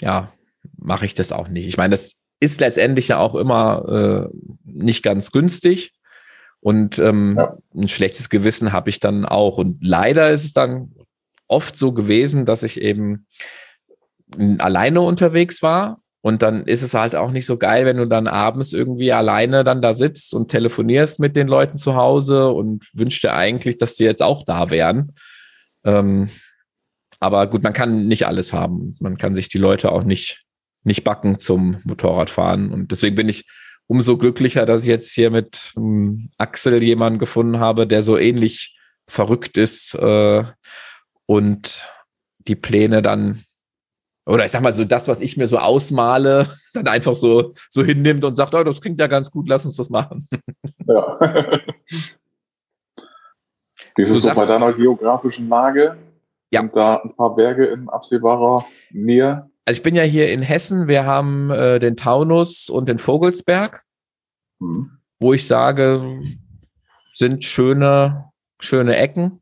[0.00, 0.32] ja,
[0.78, 1.66] mache ich das auch nicht.
[1.66, 5.92] Ich meine, das ist letztendlich ja auch immer äh, nicht ganz günstig.
[6.60, 7.58] Und ähm, ja.
[7.74, 9.58] ein schlechtes Gewissen habe ich dann auch.
[9.58, 10.94] Und leider ist es dann
[11.48, 13.26] oft so gewesen, dass ich eben
[14.58, 16.01] alleine unterwegs war.
[16.22, 19.64] Und dann ist es halt auch nicht so geil, wenn du dann abends irgendwie alleine
[19.64, 23.96] dann da sitzt und telefonierst mit den Leuten zu Hause und wünschst dir eigentlich, dass
[23.96, 25.12] die jetzt auch da wären.
[25.84, 26.30] Ähm,
[27.18, 28.96] aber gut, man kann nicht alles haben.
[29.00, 30.42] Man kann sich die Leute auch nicht
[30.84, 32.72] nicht backen zum Motorradfahren.
[32.72, 33.46] Und deswegen bin ich
[33.86, 38.78] umso glücklicher, dass ich jetzt hier mit ähm, Axel jemanden gefunden habe, der so ähnlich
[39.06, 40.44] verrückt ist äh,
[41.26, 41.88] und
[42.38, 43.44] die Pläne dann
[44.26, 47.84] oder ich sag mal so das, was ich mir so ausmale, dann einfach so so
[47.84, 50.28] hinnimmt und sagt, oh, das klingt ja ganz gut, lass uns das machen.
[50.86, 51.18] Ja.
[53.94, 55.96] Wie ist es so bei deiner geografischen Lage?
[56.50, 56.60] Ja.
[56.60, 59.48] Sind da ein paar Berge in absehbarer Nähe?
[59.64, 63.84] Also ich bin ja hier in Hessen, wir haben äh, den Taunus und den Vogelsberg,
[64.60, 64.98] Hm.
[65.20, 66.20] wo ich sage,
[67.12, 69.41] sind schöne, schöne Ecken.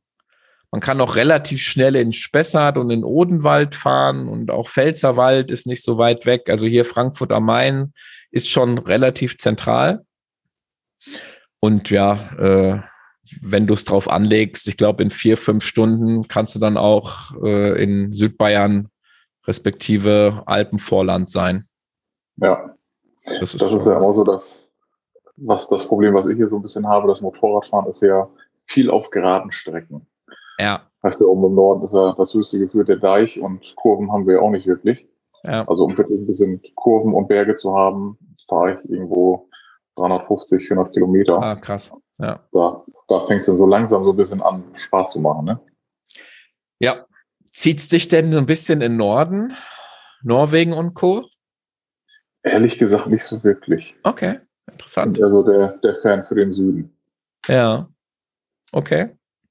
[0.73, 5.67] Man kann auch relativ schnell in Spessart und in Odenwald fahren und auch Pfälzerwald ist
[5.67, 6.49] nicht so weit weg.
[6.49, 7.93] Also hier Frankfurt am Main
[8.31, 10.05] ist schon relativ zentral.
[11.59, 12.81] Und ja, äh,
[13.43, 17.33] wenn du es drauf anlegst, ich glaube, in vier, fünf Stunden kannst du dann auch
[17.43, 18.89] äh, in Südbayern
[19.47, 21.67] respektive Alpenvorland sein.
[22.37, 22.77] Ja,
[23.25, 24.65] Das ist, das ist ja immer so das,
[25.37, 27.09] was das Problem, was ich hier so ein bisschen habe.
[27.09, 28.29] Das Motorradfahren ist ja
[28.65, 30.07] viel auf geraden Strecken.
[30.61, 34.13] Ja, Weißt du, oben im Norden ist ja das höchste Gefühl der Deich und Kurven
[34.13, 35.09] haben wir ja auch nicht wirklich.
[35.45, 39.49] ja, Also um wirklich ein bisschen Kurven und Berge zu haben, fahre ich irgendwo
[39.97, 41.43] 350, 400 Kilometer.
[41.43, 41.91] ah, krass.
[42.19, 42.41] Ja.
[42.53, 45.47] Da, da fängt es dann so langsam so ein bisschen an, Spaß zu machen.
[45.47, 45.61] Ne?
[46.79, 47.07] ja.
[47.53, 49.55] Zieht's dich denn so ein bisschen in Norden?
[50.23, 51.27] Norwegen und Co.?
[52.43, 53.97] Ehrlich gesagt nicht so wirklich.
[54.03, 54.39] Okay,
[54.71, 55.15] interessant.
[55.15, 56.97] bin eher so der, der Fan für den Süden.
[57.49, 57.89] Ja.
[58.73, 59.11] Okay.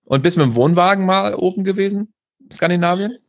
[0.10, 2.14] Und bist mit dem Wohnwagen mal oben gewesen?
[2.52, 3.20] Skandinavien?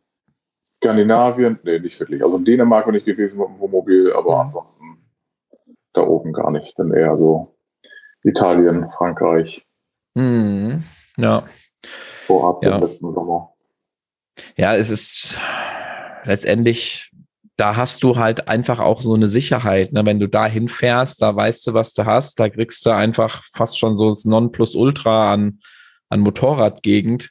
[0.64, 2.25] Skandinavien, nee, nicht wirklich.
[2.25, 4.40] Also in Dänemark bin ich gewesen mit dem Wohnmobil, aber Mhm.
[4.40, 4.85] ansonsten
[5.93, 6.73] da oben gar nicht.
[6.79, 7.55] Dann eher so
[8.25, 9.66] Italien, Frankreich,
[10.16, 10.83] Hm.
[11.19, 11.43] Ja.
[12.27, 12.79] Kroatien Ja.
[12.79, 13.53] letzten Sommer.
[14.57, 15.38] Ja, es ist
[16.25, 17.12] letztendlich,
[17.57, 19.93] da hast du halt einfach auch so eine Sicherheit.
[19.93, 20.05] Ne?
[20.07, 22.40] Wenn du da hinfährst, da weißt du, was du hast.
[22.40, 25.61] Da kriegst du einfach fast schon so das Nonplusultra an,
[26.11, 27.31] an Motorradgegend.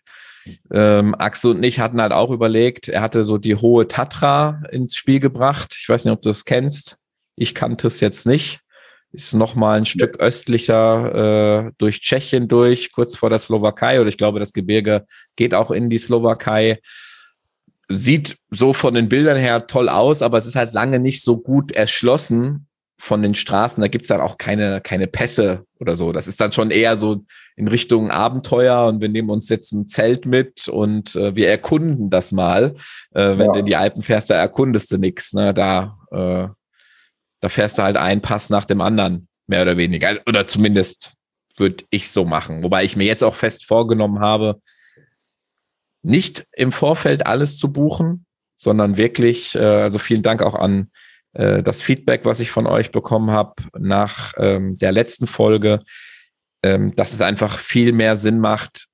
[0.72, 4.96] Ähm, Axel und ich hatten halt auch überlegt, er hatte so die hohe Tatra ins
[4.96, 5.76] Spiel gebracht.
[5.80, 6.98] Ich weiß nicht, ob du es kennst.
[7.36, 8.62] Ich kannte es jetzt nicht.
[9.12, 14.00] Ist noch mal ein Stück östlicher äh, durch Tschechien durch, kurz vor der Slowakei.
[14.00, 16.80] Oder ich glaube, das Gebirge geht auch in die Slowakei.
[17.88, 21.38] Sieht so von den Bildern her toll aus, aber es ist halt lange nicht so
[21.38, 22.69] gut erschlossen
[23.00, 23.82] von den Straßen.
[23.82, 26.12] Da gibt's dann auch keine, keine Pässe oder so.
[26.12, 27.24] Das ist dann schon eher so
[27.56, 32.10] in Richtung Abenteuer und wir nehmen uns jetzt ein Zelt mit und äh, wir erkunden
[32.10, 32.76] das mal.
[33.12, 33.54] Äh, wenn Ja.
[33.54, 35.34] du in die Alpen fährst, da erkundest du nix.
[35.34, 35.54] Ne?
[35.54, 36.48] Da, äh,
[37.40, 40.10] da fährst du halt einen Pass nach dem anderen, mehr oder weniger.
[40.10, 41.14] Also, Oder zumindest
[41.58, 42.64] würde ich so machen.
[42.64, 44.60] Wobei ich mir jetzt auch fest vorgenommen habe,
[46.02, 48.26] nicht im Vorfeld alles zu buchen,
[48.58, 50.92] sondern wirklich, äh, also vielen Dank auch an
[51.34, 55.82] äh, das Feedback, was ich von euch bekommen habe nach ähm, der letzten Folge,
[56.64, 58.88] ähm, dass es einfach viel mehr Sinn macht,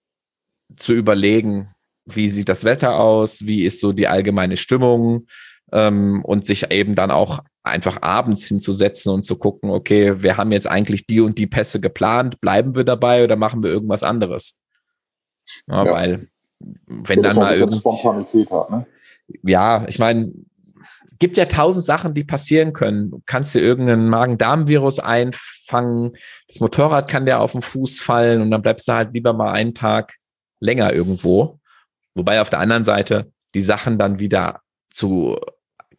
[0.75, 1.69] zu überlegen,
[2.05, 5.27] wie sieht das Wetter aus, wie ist so die allgemeine Stimmung
[5.71, 10.51] ähm, und sich eben dann auch einfach abends hinzusetzen und zu gucken, okay, wir haben
[10.51, 14.57] jetzt eigentlich die und die Pässe geplant, bleiben wir dabei oder machen wir irgendwas anderes?
[15.67, 15.91] Ja, Ja.
[15.91, 16.27] Weil
[16.87, 18.69] wenn dann mal Spontanität hat.
[18.69, 18.85] Ne?
[19.43, 20.31] ja, ich meine,
[21.19, 23.11] gibt ja tausend Sachen, die passieren können.
[23.11, 26.13] Du kannst dir irgendeinen Magen-Darm-Virus einfangen,
[26.47, 29.51] das Motorrad kann dir auf den Fuß fallen und dann bleibst du halt lieber mal
[29.51, 30.15] einen Tag
[30.59, 31.59] länger irgendwo.
[32.15, 35.39] Wobei auf der anderen Seite die Sachen dann wieder zu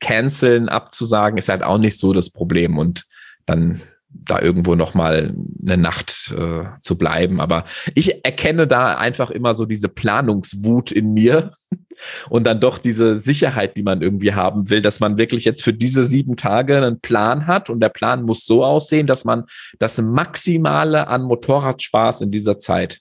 [0.00, 3.05] canceln, abzusagen, ist halt auch nicht so das Problem und
[3.46, 3.83] dann
[4.24, 7.40] da irgendwo noch mal eine Nacht äh, zu bleiben.
[7.40, 11.52] Aber ich erkenne da einfach immer so diese Planungswut in mir
[12.31, 15.72] und dann doch diese Sicherheit, die man irgendwie haben will, dass man wirklich jetzt für
[15.72, 19.44] diese sieben Tage einen Plan hat und der Plan muss so aussehen, dass man
[19.79, 23.00] das Maximale an Motorradspaß in dieser Zeit.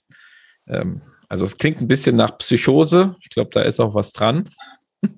[0.68, 3.16] Ähm, also es klingt ein bisschen nach Psychose.
[3.20, 4.48] Ich glaube, da ist auch was dran.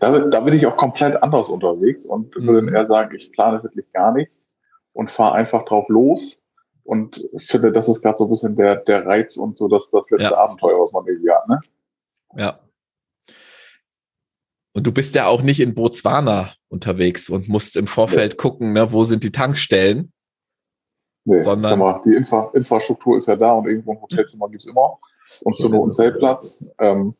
[0.00, 2.46] Da, da bin ich auch komplett anders unterwegs und Mhm.
[2.46, 4.51] würde eher sagen, ich plane wirklich gar nichts
[4.92, 6.42] und fahre einfach drauf los
[6.84, 10.10] und finde, das ist gerade so ein bisschen der, der Reiz und so das, das
[10.10, 10.36] letzte Ja.
[10.36, 11.48] Abenteuer, was man irgendwie hat.
[11.48, 11.60] Ne?
[12.36, 12.58] Ja.
[14.74, 18.92] Und du bist ja auch nicht in Botswana unterwegs und musst im Vorfeld gucken, ne,
[18.92, 20.12] wo sind die Tankstellen.
[21.24, 24.98] Nee, Sondern- mal, die Infra Infrastruktur ist ja da und irgendwo ein Hotelzimmer gibt's immer
[25.44, 25.96] und So einen es.
[25.96, 26.64] Zeltplatz.
[26.78, 27.14] Ähm,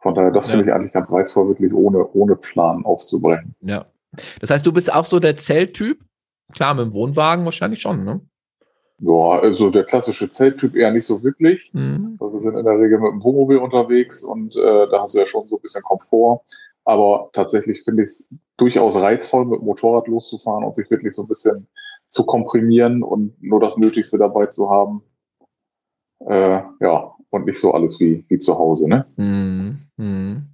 [0.00, 3.54] von daher, das finde ich eigentlich ganz reizvoll, wirklich ohne, ohne Plan aufzubrechen.
[3.60, 3.86] Ja.
[4.40, 6.04] Das heißt, du bist auch so der Zelttyp?
[6.52, 8.20] Klar, mit dem Wohnwagen wahrscheinlich schon, ne?
[8.98, 11.70] Ja, also der klassische Zelttyp eher nicht so wirklich.
[11.72, 12.16] Mhm.
[12.20, 15.18] Also wir sind in der Regel mit dem Wohnmobil unterwegs und äh, da hast du
[15.18, 16.42] ja schon so ein bisschen Komfort.
[16.84, 21.22] Aber tatsächlich finde ich es durchaus reizvoll, mit dem Motorrad loszufahren und sich wirklich so
[21.22, 21.66] ein bisschen
[22.08, 25.02] zu komprimieren und nur das Nötigste dabei zu haben.
[26.20, 29.04] Äh, ja, und nicht so alles wie, wie zu Hause, ne?
[29.16, 29.78] Mhm.
[29.96, 30.46] Mhm.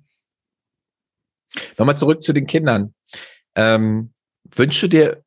[1.77, 2.95] Nochmal zurück zu den Kindern.
[3.55, 4.13] Ähm,
[4.55, 5.23] wünschst du dir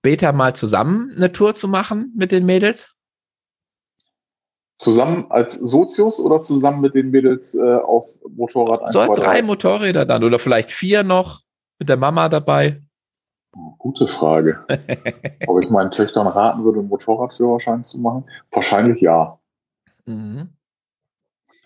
[0.00, 2.94] später mal zusammen eine Tour zu machen mit den Mädels?
[4.78, 9.22] Zusammen als Sozius oder zusammen mit den Mädels äh, auf Motorrad 1, so 2, 3?
[9.22, 11.42] drei Motorräder dann oder vielleicht vier noch
[11.78, 12.80] mit der Mama dabei.
[13.76, 14.64] Gute Frage.
[15.46, 18.24] Ob ich meinen Töchtern raten würde, einen Motorradführerschein zu machen?
[18.52, 19.38] Wahrscheinlich ja.
[20.06, 20.48] Mhm.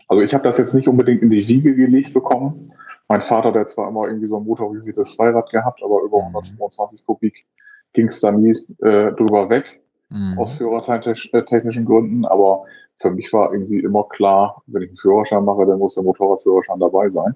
[0.08, 2.72] Also ich habe das jetzt nicht unbedingt in die Wiege gelegt bekommen.
[3.06, 7.06] Mein Vater, der zwar immer irgendwie so ein motorisiertes Zweirad gehabt, aber über 125 mhm.
[7.06, 7.46] Kubik
[7.94, 8.52] ging es da nie
[8.82, 9.80] äh, drüber weg,
[10.10, 10.38] mhm.
[10.38, 12.26] aus führertechnischen Gründen.
[12.26, 12.64] Aber
[13.00, 16.78] für mich war irgendwie immer klar, wenn ich einen Führerschein mache, dann muss der Motorradführerschein
[16.78, 17.34] dabei sein.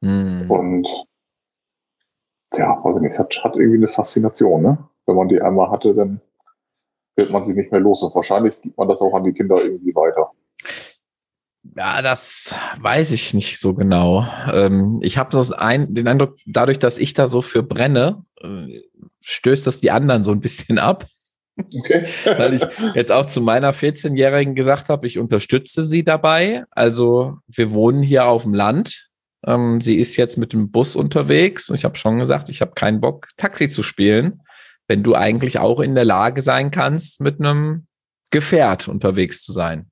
[0.00, 0.50] Mhm.
[0.50, 0.88] Und
[2.54, 4.78] ja, ich nicht, hat, hat irgendwie eine Faszination, ne?
[5.06, 6.20] Wenn man die einmal hatte, dann
[7.16, 8.02] wird man sie nicht mehr los.
[8.02, 10.30] Und wahrscheinlich gibt man das auch an die Kinder irgendwie weiter.
[11.76, 14.24] Ja, das weiß ich nicht so genau.
[14.52, 18.82] Ähm, ich habe das ein, den Eindruck, dadurch, dass ich da so für brenne, äh,
[19.28, 21.06] stößt das die anderen so ein bisschen ab.
[21.56, 22.06] Okay.
[22.24, 22.62] Weil ich
[22.94, 26.64] jetzt auch zu meiner 14-Jährigen gesagt habe, ich unterstütze sie dabei.
[26.70, 29.08] Also wir wohnen hier auf dem Land.
[29.44, 32.72] Ähm, sie ist jetzt mit dem Bus unterwegs und ich habe schon gesagt, ich habe
[32.74, 34.40] keinen Bock, Taxi zu spielen,
[34.86, 37.86] wenn du eigentlich auch in der Lage sein kannst, mit einem
[38.30, 39.90] Gefährt unterwegs zu sein.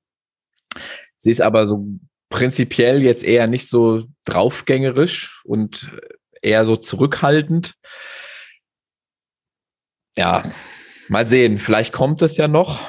[1.17, 1.85] Sie ist aber so
[2.29, 5.91] prinzipiell jetzt eher nicht so draufgängerisch und
[6.41, 7.73] eher so zurückhaltend.
[10.17, 10.43] Ja,
[11.09, 11.59] mal sehen.
[11.59, 12.81] Vielleicht kommt es ja noch.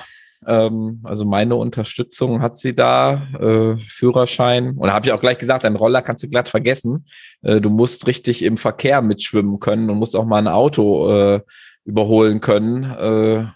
[0.47, 4.71] Ähm, also meine Unterstützung hat sie da, äh, Führerschein.
[4.79, 7.07] Und habe ich auch gleich gesagt, ein Roller kannst du glatt vergessen.
[7.43, 11.41] Äh, du musst richtig im Verkehr mitschwimmen können und musst auch mal ein Auto äh,
[11.85, 12.85] überholen können.
[12.85, 13.47] Äh,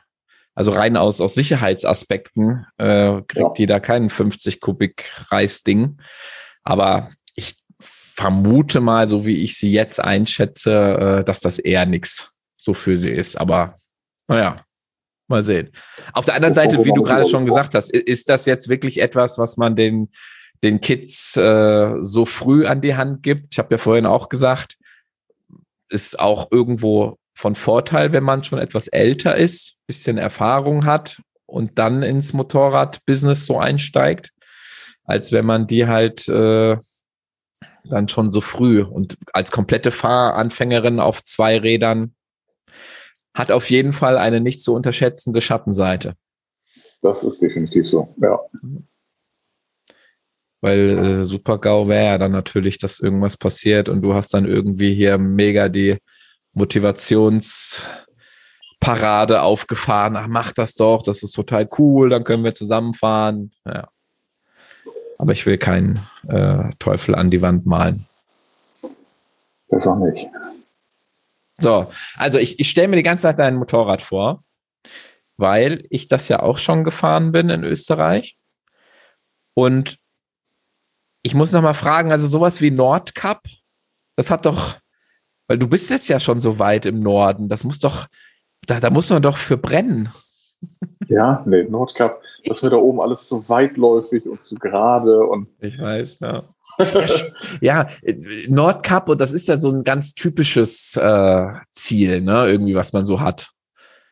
[0.55, 3.53] also rein aus, aus Sicherheitsaspekten äh, kriegt ja.
[3.57, 5.99] die da keinen 50 Kubik Reisding.
[6.63, 12.32] Aber ich vermute mal, so wie ich sie jetzt einschätze, äh, dass das eher nichts
[12.63, 13.37] so für sie ist.
[13.37, 13.75] Aber
[14.29, 14.57] naja,
[15.27, 15.71] mal sehen.
[16.13, 19.39] Auf der anderen Seite, wie du gerade schon gesagt hast, ist das jetzt wirklich etwas,
[19.39, 20.11] was man den,
[20.63, 23.47] den Kids äh, so früh an die Hand gibt?
[23.53, 24.77] Ich habe ja vorhin auch gesagt,
[25.89, 31.79] ist auch irgendwo von Vorteil, wenn man schon etwas älter ist, bisschen Erfahrung hat und
[31.79, 34.31] dann ins Motorradbusiness so einsteigt,
[35.05, 36.77] als wenn man die halt äh,
[37.85, 42.15] dann schon so früh und als komplette Fahranfängerin auf zwei Rädern
[43.35, 46.15] hat auf jeden Fall eine nicht zu unterschätzende Schattenseite.
[47.01, 48.39] Das ist definitiv so, ja.
[50.61, 54.95] Weil äh, Super-GAU wäre ja dann natürlich, dass irgendwas passiert und du hast dann irgendwie
[54.95, 55.99] hier mega die
[56.53, 60.15] Motivationsparade aufgefahren.
[60.17, 63.51] Ach, mach das doch, das ist total cool, dann können wir zusammenfahren.
[63.65, 63.89] Ja.
[65.19, 68.07] Aber ich will keinen äh, Teufel an die Wand malen.
[69.69, 70.29] Das auch nicht.
[71.59, 74.45] So, also ich, ich stelle mir die ganze Zeit dein Motorrad vor,
[75.37, 78.39] weil ich das ja auch schon gefahren bin in Österreich.
[79.55, 79.99] Und
[81.23, 83.43] ich muss noch mal fragen, also sowas wie Nordcup,
[84.17, 84.81] das hat doch
[85.53, 87.51] weil du bist jetzt ja schon so weit im Norden.
[87.51, 88.07] Das muss doch,
[88.67, 90.11] da, da muss man doch für brennen.
[91.09, 95.49] Ja, nee, Nordkap, das mir da oben alles so weitläufig und zu gerade und.
[95.61, 96.45] Ich weiß, ja.
[97.61, 98.15] ja, ja,
[98.49, 103.05] Nordkap, und das ist ja so ein ganz typisches äh, Ziel, ne, irgendwie, was man
[103.05, 103.51] so hat.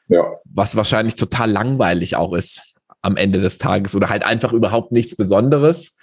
[0.09, 0.25] Ja.
[0.45, 5.17] Was wahrscheinlich total langweilig auch ist am Ende des Tages oder halt einfach überhaupt nichts
[5.17, 5.97] Besonderes.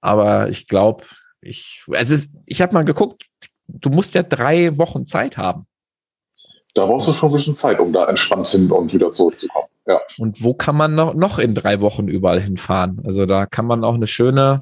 [0.00, 1.04] Aber ich glaube,
[1.40, 2.14] ich, also
[2.46, 3.26] ich habe mal geguckt,
[3.66, 5.66] du musst ja drei Wochen Zeit haben.
[6.74, 9.68] Da brauchst du schon ein bisschen Zeit, um da entspannt hin und wieder zurückzukommen.
[9.86, 10.00] Ja.
[10.18, 13.00] Und wo kann man noch, noch in drei Wochen überall hinfahren?
[13.04, 14.60] Also da kann man auch eine schöne,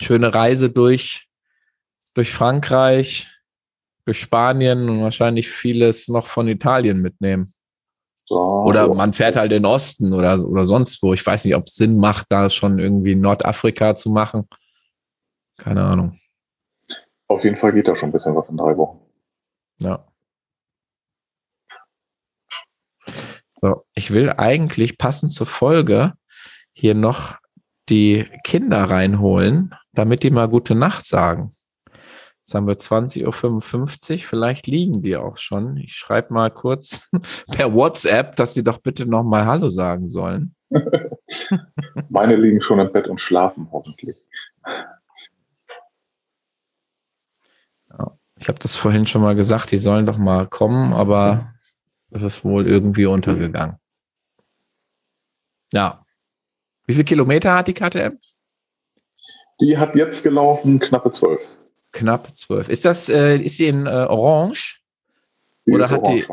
[0.00, 1.28] schöne Reise durch,
[2.14, 3.30] durch Frankreich,
[4.04, 7.52] durch Spanien und wahrscheinlich vieles noch von Italien mitnehmen.
[8.26, 11.12] So, oder man fährt halt in den Osten oder, oder sonst wo.
[11.12, 14.48] Ich weiß nicht, ob es Sinn macht, da schon irgendwie Nordafrika zu machen.
[15.58, 16.18] Keine Ahnung.
[17.28, 19.00] Auf jeden Fall geht da schon ein bisschen was in drei Wochen.
[19.78, 20.04] Ja.
[23.62, 26.14] So, ich will eigentlich passend zur Folge
[26.72, 27.38] hier noch
[27.88, 31.52] die Kinder reinholen, damit die mal gute Nacht sagen.
[32.38, 35.76] Jetzt haben wir 20.55 Uhr, vielleicht liegen die auch schon.
[35.76, 37.08] Ich schreibe mal kurz
[37.52, 40.56] per WhatsApp, dass sie doch bitte noch mal Hallo sagen sollen.
[42.08, 44.16] Meine liegen schon im Bett und schlafen hoffentlich.
[48.40, 51.51] Ich habe das vorhin schon mal gesagt, die sollen doch mal kommen, aber
[52.12, 53.76] es ist wohl irgendwie untergegangen.
[55.72, 56.04] Ja.
[56.86, 58.18] Wie viele Kilometer hat die KTM?
[59.60, 61.40] Die hat jetzt gelaufen knappe zwölf.
[61.92, 62.68] Knapp zwölf.
[62.68, 64.80] Ist das, äh, ist sie in äh, Orange?
[65.66, 66.24] Die Oder hat die,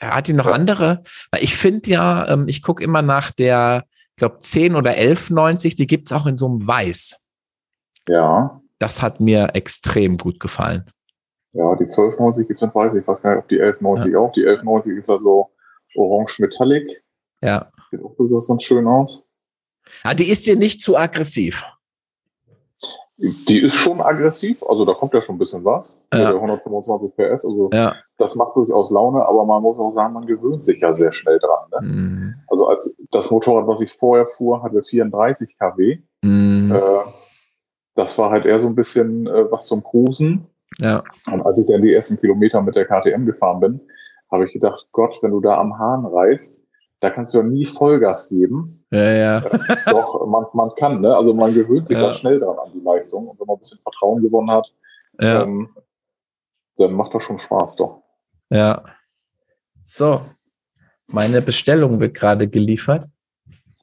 [0.00, 1.02] hat die noch andere?
[1.30, 5.76] Weil ich finde ja, ähm, ich gucke immer nach der ich glaube 10 oder 11,90.
[5.76, 7.16] Die gibt's auch in so einem Weiß.
[8.08, 8.60] Ja.
[8.78, 10.84] Das hat mir extrem gut gefallen.
[11.54, 12.94] Ja, die 1290 gibt's in weiß.
[12.96, 14.32] Ich weiß gar nicht, ob die 1190 auch.
[14.32, 15.50] Die 1190 ist also
[15.96, 17.02] orange metallic.
[17.42, 17.70] Ja.
[17.90, 19.22] Sieht auch durchaus ganz schön aus.
[20.02, 21.64] Ah, die ist dir nicht zu aggressiv.
[23.16, 26.00] Die ist schon aggressiv, also da kommt ja schon ein bisschen was.
[26.12, 26.18] Ja.
[26.18, 27.94] Mit der 125 PS, also Ja.
[28.18, 31.38] das macht durchaus Laune, aber man muss auch sagen, man gewöhnt sich ja sehr schnell
[31.38, 31.70] dran.
[31.82, 31.86] Ne?
[31.88, 35.98] Mm, Also als das Motorrad, was ich vorher fuhr, hatte 34 kW.
[36.22, 36.80] mm, Äh,
[37.94, 40.48] das war halt eher so ein bisschen äh, was zum Cruisen.
[40.80, 41.02] Ja.
[41.30, 43.80] Und als ich dann die ersten Kilometer mit der KTM gefahren bin,
[44.30, 46.64] habe ich gedacht, Gott, wenn du da am Hahn reißt,
[47.00, 48.66] da kannst du ja nie Vollgas geben.
[48.90, 49.40] Ja, ja.
[49.86, 51.14] Doch, man, man kann, ne?
[51.14, 52.04] Also man gewöhnt sich Ja.
[52.06, 53.28] da schnell dran an die Leistung.
[53.28, 54.72] Und wenn man ein bisschen Vertrauen gewonnen hat,
[55.20, 55.42] ja.
[55.42, 55.68] ähm,
[56.78, 58.02] dann macht das schon Spaß, doch.
[58.50, 58.82] Ja.
[59.84, 60.22] So.
[61.06, 63.06] Meine Bestellung wird gerade geliefert.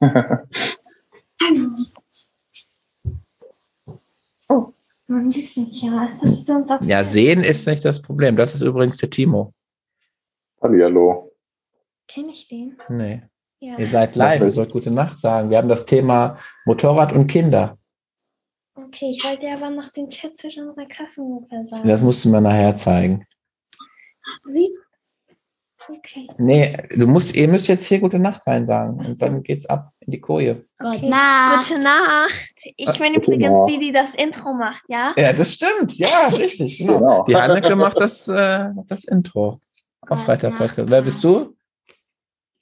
[5.12, 6.08] Man sieht mich ja.
[6.08, 8.34] Das ist auch Ja, sehen ist nicht das Problem.
[8.36, 9.52] Das ist übrigens der Timo.
[10.62, 11.32] Hallihallo.
[12.08, 12.78] Kenn ich den?
[12.88, 13.22] Nee.
[13.60, 13.78] Ja.
[13.78, 15.50] Ihr seid live, ihr sollt gute Nacht sagen.
[15.50, 17.78] Wir haben das Thema Motorrad und Kinder.
[18.74, 21.86] Okay, ich wollte dir aber noch den Chat zwischen unserer Klassengruppe sagen.
[21.86, 23.26] Das musst du mir nachher zeigen.
[24.46, 24.72] Sieht.
[25.88, 26.28] Okay.
[26.38, 28.98] Nee, du musst, ihr müsst jetzt hier gute Nacht rein sagen.
[28.98, 30.64] Und dann geht's ab in die Koje.
[30.78, 31.08] okay.
[31.08, 31.68] Nacht.
[31.68, 32.54] Gute Nacht.
[32.76, 35.14] Ich bin übrigens die, die das Intro macht, ja?
[35.16, 35.96] Ja, das stimmt.
[35.98, 36.98] Ja, richtig, genau.
[36.98, 37.24] Genau.
[37.24, 39.60] Die Hanneke macht das, äh, das Intro.
[40.08, 40.26] Aus.
[40.26, 40.42] Nacht.
[40.76, 41.56] Wer bist du?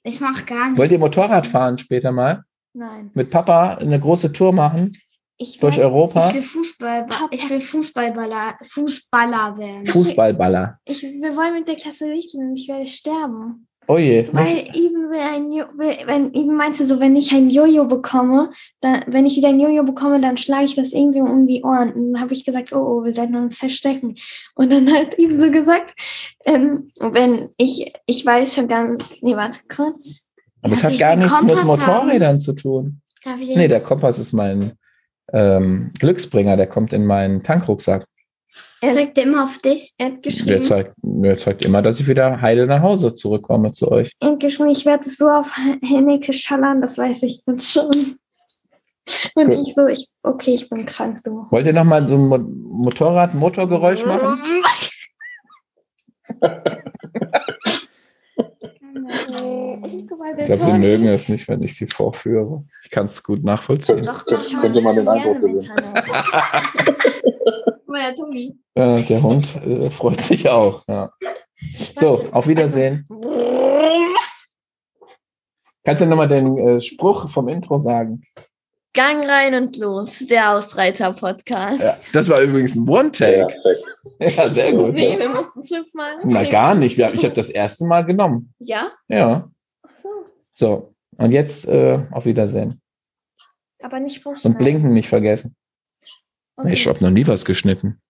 [0.03, 0.77] Ich mach gar nichts.
[0.77, 2.43] Wollt ihr Motorrad fahren später mal?
[2.73, 3.11] Nein.
[3.13, 4.97] Mit Papa eine große Tour machen?
[5.41, 6.29] Ich Durch werd- Europa?
[6.29, 9.85] Ich will Fußball, ich will Fußballballer, Fußballer werden.
[9.87, 10.77] Fußballballer.
[10.85, 13.67] ich, wir wollen mit der Klasse durchgehen und ich werde sterben.
[13.87, 14.29] Oh je.
[14.31, 18.51] Weil eben, will jo will, wenn eben meinst du so, wenn ich ein Jojo bekomme,
[18.79, 21.91] dann, wenn ich wieder ein Jojo bekomme, dann schlage ich das irgendwie um die Ohren.
[21.91, 24.17] Und dann habe ich gesagt, oh, oh, wir sollten uns verstecken.
[24.53, 25.95] Und dann hat eben so gesagt,
[26.45, 30.27] ähm, wenn ich, ich weiß schon ganz, nee, warte kurz.
[30.61, 33.01] Aber das Darf hat ich gar nichts mit Kompass Motorrädern zu tun.
[33.23, 33.57] Darf ich den?
[33.57, 34.73] Nee, der Kompass ist mein
[35.33, 38.05] ähm, Glücksbringer, der kommt in meinen Tankrucksack.
[38.81, 39.93] Zeigt der immer auf dich?
[39.97, 43.89] Er hat geschrieben, zeigt, der zeigt immer, dass ich wieder heile nach Hause zurückkomme zu
[43.91, 44.11] euch.
[44.19, 45.51] er hat geschrieben, ich werde es so auf
[45.83, 47.91] Henneke schallern, das weiß ich jetzt schon.
[49.35, 49.67] Und Gut.
[49.67, 51.45] ich so, ich, okay, ich bin krank, du.
[51.49, 54.39] Wollt ihr noch mal so ein Mo Motorrad-Motorgeräusch machen?
[59.11, 62.63] Ich Ich glaube, sie mögen es nicht, wenn ich sie vorführe.
[62.83, 64.05] Ich kann es gut nachvollziehen.
[64.05, 65.67] Doch, ich könnte man den Eindruck gewinnen.
[67.87, 68.55] Mein Tommy.
[68.73, 70.83] Äh, der Hund äh, freut sich auch.
[70.87, 71.11] Ja.
[71.99, 73.05] So, auf Wiedersehen.
[75.83, 78.23] Kannst du nochmal den äh, Spruch vom Intro sagen?
[78.93, 81.81] Gang rein und los, der Ausreiter-Podcast.
[81.81, 83.47] Ja, das war übrigens ein One-Take.
[83.47, 84.37] Perfekt.
[84.37, 84.93] Ja, sehr gut.
[84.93, 86.17] Nee, wir mussten es fünfmal.
[86.25, 86.97] Na, gar nicht.
[86.97, 88.53] Wir- Ich habe das erste Mal genommen.
[88.59, 88.91] Ja?
[89.07, 89.49] Ja.
[89.83, 90.09] Ach so.
[90.53, 92.81] So, und jetzt äh, auf Wiedersehen.
[93.81, 94.57] Aber nicht Und rausschneiden.
[94.57, 95.55] Blinken nicht vergessen.
[96.57, 96.73] Okay.
[96.73, 98.01] Ich habe noch nie was geschnitten.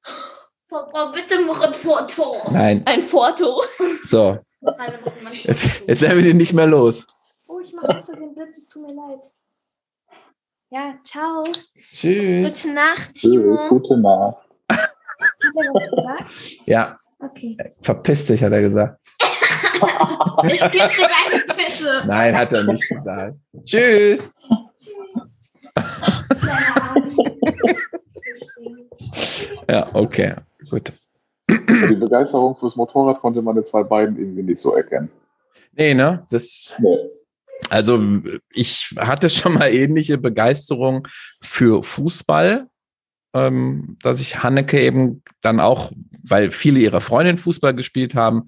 [0.68, 2.38] Papa, bitte mach ein Foto.
[2.52, 2.82] Nein.
[2.86, 3.62] Ein Foto.
[4.04, 4.40] So,
[5.44, 7.06] jetzt, jetzt werden wir den nicht mehr los.
[7.48, 9.32] Oh, ich mache jetzt schon den Blitz, es tut mir leid.
[10.74, 11.44] Ja, ciao.
[11.92, 12.64] Tschüss.
[12.64, 13.58] Gute Nacht, Tschüss, Timo.
[13.68, 14.38] gute Nacht.
[14.70, 14.80] Hat
[15.56, 16.32] er was gesagt?
[16.66, 17.58] Ja, Okay.
[17.82, 19.00] verpiss dich, hat er gesagt.
[20.46, 22.04] Ich geb dir deine Fische.
[22.08, 23.36] Nein, hat er nicht gesagt.
[23.66, 24.32] Tschüss.
[29.70, 30.36] Ja, okay.
[30.70, 30.94] Gut.
[31.50, 35.10] Die Begeisterung fürs Motorrad konnte man jetzt bei beiden irgendwie nicht so erkennen.
[35.74, 36.26] Nee, ne?
[36.30, 36.98] Das, Nee.
[37.70, 38.02] Also
[38.54, 41.08] ich hatte schon mal ähnliche Begeisterung
[41.42, 42.68] für Fußball,
[43.34, 45.92] ähm, dass ich Hanneke eben dann auch,
[46.24, 48.46] weil viele ihrer Freundinnen Fußball gespielt haben,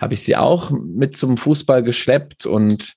[0.00, 2.94] habe ich sie auch mit zum Fußball geschleppt und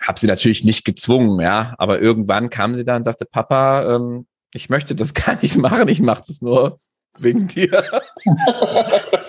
[0.00, 1.74] habe sie natürlich nicht gezwungen, ja.
[1.78, 5.88] Aber irgendwann kam sie da und sagte, Papa, ähm, ich möchte das gar nicht machen,
[5.88, 6.76] ich mache das nur
[7.20, 7.70] wegen dir.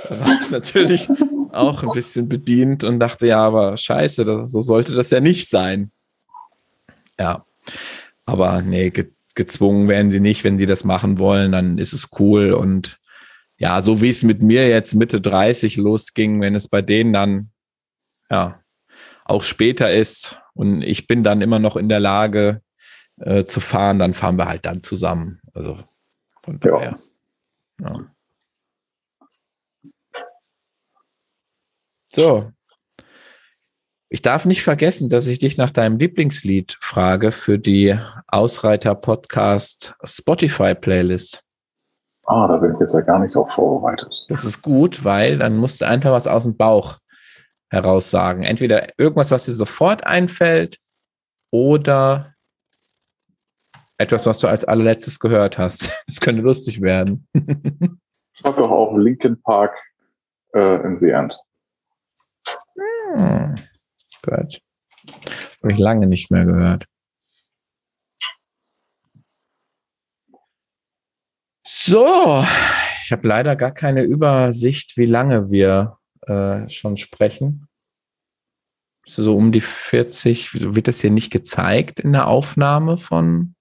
[0.10, 1.08] da natürlich
[1.54, 5.50] auch ein bisschen bedient und dachte, ja, aber scheiße, das, so sollte das ja nicht
[5.50, 5.92] sein.
[7.20, 7.46] Ja,
[8.26, 12.10] aber nee, ge gezwungen werden sie nicht, wenn sie das machen wollen, dann ist es
[12.20, 13.00] cool und
[13.58, 17.50] ja, so wie es mit mir jetzt Mitte 30 losging, wenn es bei denen dann
[18.30, 18.60] ja
[19.26, 22.62] auch später ist und ich bin dann immer noch in der Lage
[23.20, 25.42] äh, zu fahren, dann fahren wir halt dann zusammen.
[25.56, 25.78] Also
[26.44, 26.72] von Ja.
[26.72, 26.94] daher.
[27.82, 28.06] Ja.
[32.16, 32.52] So.
[34.10, 37.98] Ich darf nicht vergessen, dass ich dich nach deinem Lieblingslied frage für die
[38.28, 41.44] Ausreiter Podcast Spotify Playlist.
[42.26, 44.14] Ah, da bin ich jetzt ja gar nicht drauf vorbereitet.
[44.30, 47.00] Das ist gut, weil dann musst du einfach was aus dem Bauch
[47.72, 48.44] heraus sagen.
[48.44, 50.78] Entweder irgendwas, was dir sofort einfällt
[51.52, 52.36] oder
[53.98, 55.92] etwas, was du als allerletztes gehört hast.
[56.08, 57.28] Das könnte lustig werden.
[58.34, 59.76] Schreib doch auf Linkin Park
[60.54, 61.36] äh, in The End.
[63.16, 63.56] Hm.
[64.22, 64.62] Gut.
[65.62, 66.86] Habe ich lange nicht mehr gehört.
[71.66, 72.44] So,
[73.04, 77.68] ich habe leider gar keine Übersicht, wie lange wir äh, schon sprechen.
[79.06, 83.56] So um die 40, wird das hier nicht gezeigt in der Aufnahme von?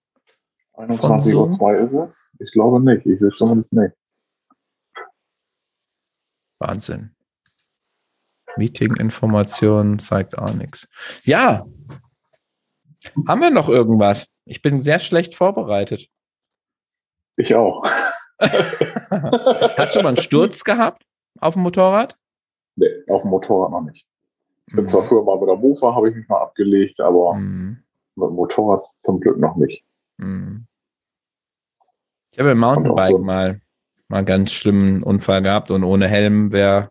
[0.74, 2.30] 21.02 Uhr ist es?
[2.38, 3.04] Ich glaube nicht.
[3.06, 3.94] Ich sehe es zumindest nicht.
[6.60, 7.14] Wahnsinn.
[8.56, 10.88] Meeting-Informationen zeigt auch nichts.
[11.24, 11.64] Ja.
[13.26, 14.32] Haben wir noch irgendwas?
[14.44, 16.08] Ich bin sehr schlecht vorbereitet.
[17.36, 17.84] Ich auch.
[18.38, 21.04] Hast du mal einen Sturz gehabt
[21.40, 22.16] auf dem Motorrad?
[22.76, 24.06] Nee, auf dem Motorrad noch nicht.
[24.66, 24.88] Ich bin Mhm.
[24.88, 27.82] zwar früher mal mit der Mofa, habe ich mich mal abgelegt, aber Mhm.
[28.14, 29.84] mit dem Motorrad zum Glück noch nicht.
[30.18, 30.66] Mhm.
[32.30, 33.60] Ich habe im Mountainbike so- mal,
[34.08, 36.90] mal einen ganz schlimmen Unfall gehabt und ohne Helm wäre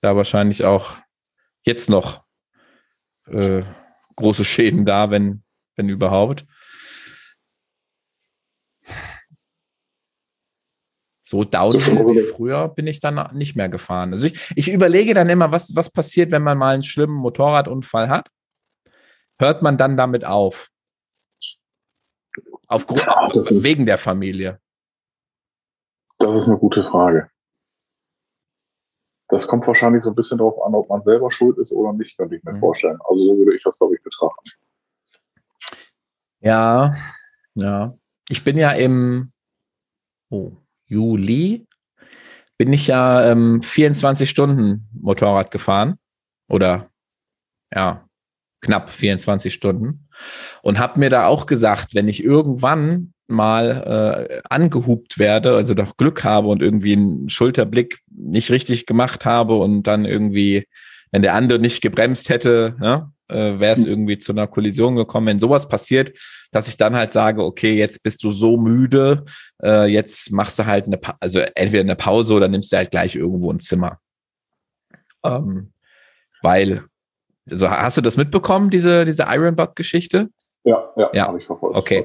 [0.00, 0.98] da wahrscheinlich auch
[1.64, 2.24] jetzt noch
[3.26, 3.62] äh,
[4.16, 5.42] große Schäden da, wenn,
[5.76, 6.46] wenn überhaupt.
[11.24, 14.14] So so wie früher bin ich dann nicht mehr gefahren.
[14.14, 18.08] Also ich, ich überlege dann immer, was, was passiert, wenn man mal einen schlimmen Motorradunfall
[18.08, 18.30] hat.
[19.38, 20.70] Hört man dann damit auf?
[22.66, 23.02] Aufgrund,
[23.62, 24.58] wegen der Familie.
[26.18, 27.30] Das ist eine gute Frage.
[29.28, 32.16] Das kommt wahrscheinlich so ein bisschen darauf an, ob man selber schuld ist oder nicht,
[32.16, 32.60] könnte ich mir Mhm.
[32.60, 32.98] vorstellen.
[33.08, 34.50] Also so würde ich das, glaube ich, betrachten.
[36.40, 36.94] Ja,
[37.54, 37.94] ja.
[38.28, 39.32] Ich bin ja im
[40.30, 40.52] oh,
[40.86, 41.66] Juli,
[42.56, 45.98] bin ich ja ähm, 24 Stunden Motorrad gefahren.
[46.48, 46.90] Oder
[47.74, 48.08] ja,
[48.60, 50.08] knapp 24 Stunden.
[50.62, 55.96] Und habe mir da auch gesagt, wenn ich irgendwann mal äh, angehupt werde, also doch
[55.96, 60.66] Glück habe und irgendwie einen Schulterblick nicht richtig gemacht habe und dann irgendwie,
[61.12, 63.90] wenn der andere nicht gebremst hätte, ne, äh, wäre es Mhm.
[63.90, 65.26] irgendwie zu einer Kollision gekommen.
[65.26, 66.18] Wenn sowas passiert,
[66.50, 69.24] dass ich dann halt sage, okay, jetzt bist du so müde,
[69.62, 72.90] äh, jetzt machst du halt eine, pa also entweder eine Pause oder nimmst du halt
[72.90, 73.98] gleich irgendwo ein Zimmer.
[75.24, 75.72] Ähm,
[76.42, 76.84] weil,
[77.50, 80.30] also hast du das mitbekommen, diese, diese Ironbot-Geschichte?
[80.64, 81.76] Ja, ja, Ja, habe ich verfolgt.
[81.76, 82.04] okay.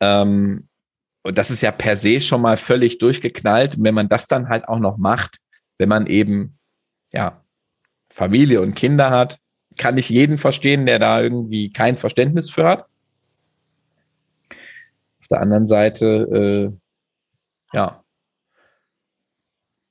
[0.00, 0.68] Ähm,
[1.22, 3.76] und das ist ja per se schon mal völlig durchgeknallt.
[3.76, 5.38] Und wenn man das dann halt auch noch macht,
[5.78, 6.58] wenn man eben,
[7.12, 7.44] ja,
[8.12, 9.38] Familie und Kinder hat,
[9.76, 12.86] kann ich jeden verstehen, der da irgendwie kein Verständnis für hat.
[15.20, 18.04] Auf der anderen Seite, äh, ja,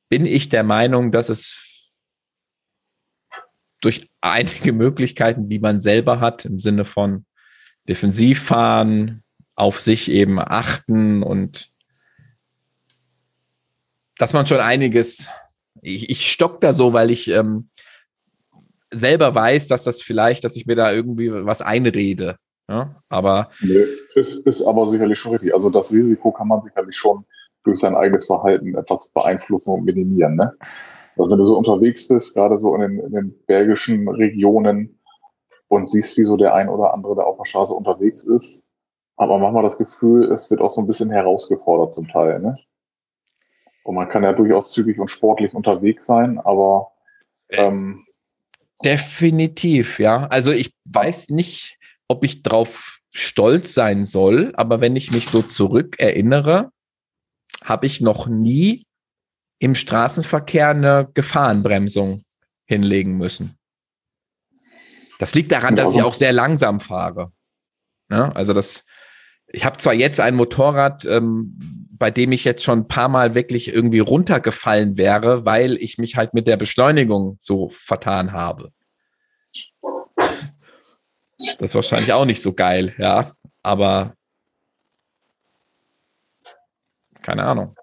[0.09, 1.99] bin ich der Meinung, dass es
[3.81, 7.25] durch einige Möglichkeiten, die man selber hat, im Sinne von
[7.87, 9.24] defensiv fahren,
[9.55, 11.71] auf sich eben achten und
[14.17, 15.29] dass man schon einiges,
[15.81, 17.69] ich, ich stock da so, weil ich ähm,
[18.91, 22.37] selber weiß, dass das vielleicht, dass ich mir da irgendwie was einrede.
[22.69, 23.01] Ja?
[23.09, 23.85] Aber Nö,
[24.15, 25.53] ist, ist aber sicherlich schon richtig.
[25.53, 27.25] Also das Risiko kann man sicherlich schon
[27.63, 30.35] durch sein eigenes Verhalten etwas beeinflussen und minimieren.
[30.35, 30.53] Ne?
[31.17, 34.99] Also wenn du so unterwegs bist, gerade so in den, in den bergischen Regionen
[35.67, 38.64] und siehst, wie so der ein oder andere da auf der Straße unterwegs ist,
[39.17, 42.39] man manchmal das Gefühl, es wird auch so ein bisschen herausgefordert zum Teil.
[42.39, 42.53] Ne?
[43.83, 46.91] Und man kann ja durchaus zügig und sportlich unterwegs sein, aber
[47.49, 48.03] ähm,
[48.83, 50.27] definitiv, ja.
[50.27, 55.41] Also ich weiß nicht, ob ich drauf stolz sein soll, aber wenn ich mich so
[55.41, 56.71] zurück erinnere,
[57.63, 58.85] habe ich noch nie
[59.59, 62.23] im Straßenverkehr eine Gefahrenbremsung
[62.65, 63.57] hinlegen müssen.
[65.19, 67.31] Das liegt daran, dass ich auch sehr langsam fahre.
[68.09, 68.35] Ne?
[68.35, 68.83] Also das,
[69.47, 71.57] ich habe zwar jetzt ein Motorrad, ähm,
[71.97, 76.17] bei dem ich jetzt schon ein paar Mal wirklich irgendwie runtergefallen wäre, weil ich mich
[76.17, 78.71] halt mit der Beschleunigung so vertan habe.
[81.37, 83.31] Das ist wahrscheinlich auch nicht so geil, ja.
[83.63, 84.13] Aber
[87.21, 87.75] keine Ahnung.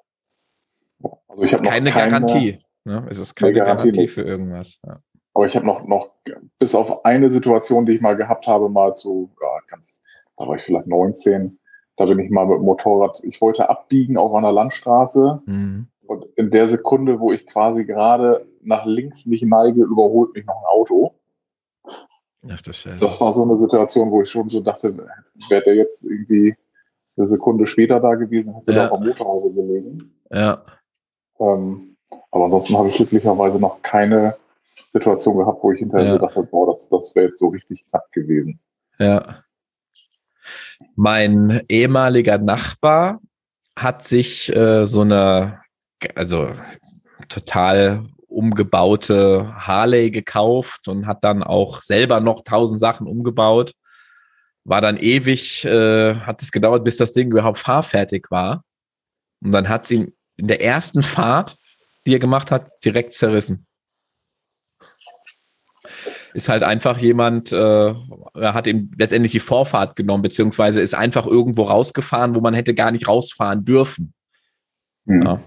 [1.27, 2.61] also ich es ist keine, keine Garantie.
[2.85, 3.07] Ne?
[3.11, 4.79] Es ist keine Garantie Garantie, für irgendwas.
[4.87, 5.01] Ja.
[5.35, 6.15] Aber ich habe noch, noch,
[6.59, 10.01] bis auf eine Situation, die ich mal gehabt habe, mal zu, ja, ganz,
[10.43, 11.59] da war ich vielleicht 19,
[11.97, 15.86] da bin ich mal mit dem Motorrad, ich wollte abbiegen auf einer Landstraße Mhm.
[16.07, 20.57] und in der Sekunde, wo ich quasi gerade nach links mich neige, überholt mich noch
[20.57, 21.14] ein Auto.
[22.49, 22.82] Ach, das.
[23.01, 24.97] Das war so eine Situation, wo ich schon so dachte,
[25.49, 26.57] wäre der jetzt irgendwie
[27.16, 28.84] eine Sekunde später da gewesen, hätte Ja.
[28.84, 30.14] er auf der Motorhaube gelegen.
[30.32, 30.62] ja.
[31.40, 31.97] Ähm,
[32.30, 34.36] aber ansonsten habe ich glücklicherweise noch keine
[34.93, 36.18] Situation gehabt, wo ich hinterher Ja.
[36.18, 38.61] dachte, boah, das, das wäre jetzt so richtig knapp gewesen.
[38.99, 39.43] Ja.
[40.97, 43.20] Mein ehemaliger Nachbar
[43.76, 45.61] hat sich äh, so eine,
[46.14, 46.51] also
[47.28, 53.72] total umgebaute Harley gekauft und hat dann auch selber noch tausend Sachen umgebaut.
[54.64, 58.64] War dann ewig, äh, hat es gedauert, bis das Ding überhaupt fahrfertig war.
[59.43, 61.57] Und dann hat sie in der ersten Fahrt,
[62.07, 63.66] die er gemacht hat, direkt zerrissen
[66.35, 67.95] ist halt einfach jemand, äh,
[68.35, 72.91] hat ihm letztendlich die Vorfahrt genommen, beziehungsweise ist einfach irgendwo rausgefahren, wo man hätte gar
[72.91, 74.14] nicht rausfahren dürfen.
[75.07, 75.22] Hm.
[75.22, 75.43] Ja.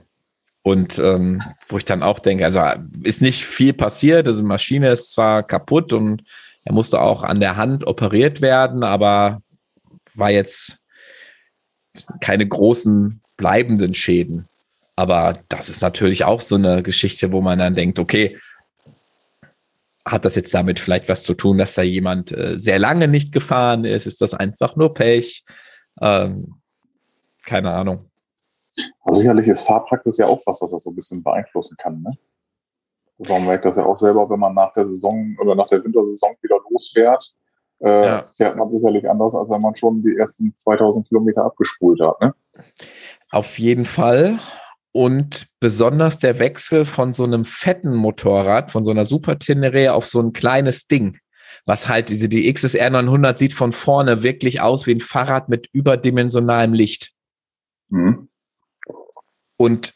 [0.62, 2.62] Und ähm, wo ich dann auch denke, also
[3.04, 6.24] ist nicht viel passiert, also die Maschine ist zwar kaputt und
[6.64, 9.42] er musste auch an der Hand operiert werden, aber
[10.16, 10.80] war jetzt
[12.20, 14.48] keine großen bleibenden Schäden.
[14.96, 18.38] Aber das ist natürlich auch so eine Geschichte, wo man dann denkt, okay,
[20.08, 23.34] hat das jetzt damit vielleicht was zu tun, dass da jemand äh, sehr lange nicht
[23.34, 24.06] gefahren ist?
[24.06, 25.44] Ist das einfach nur Pech?
[26.02, 26.62] Ähm,
[27.46, 28.10] keine Ahnung.
[29.04, 32.02] Also sicherlich ist Fahrpraxis ja auch was, was das so ein bisschen beeinflussen kann.
[32.02, 32.18] Ne?
[33.30, 36.36] Man merkt das ja auch selber, wenn man nach der Saison oder nach der Wintersaison
[36.42, 37.34] wieder losfährt,
[37.80, 38.24] äh, Ja.
[38.24, 42.20] fährt man sicherlich anders, als wenn man schon die ersten 2000 Kilometer abgespult hat.
[42.22, 42.34] Ne?
[43.32, 44.38] Auf jeden Fall.
[44.96, 50.06] Und besonders der Wechsel von so einem fetten Motorrad, von so einer Super Tenere auf
[50.06, 51.20] so ein kleines Ding,
[51.66, 55.68] was halt diese, die XSR 900 sieht von vorne wirklich aus wie ein Fahrrad mit
[55.74, 57.12] überdimensionalem Licht.
[57.90, 58.30] Mhm.
[59.58, 59.94] Und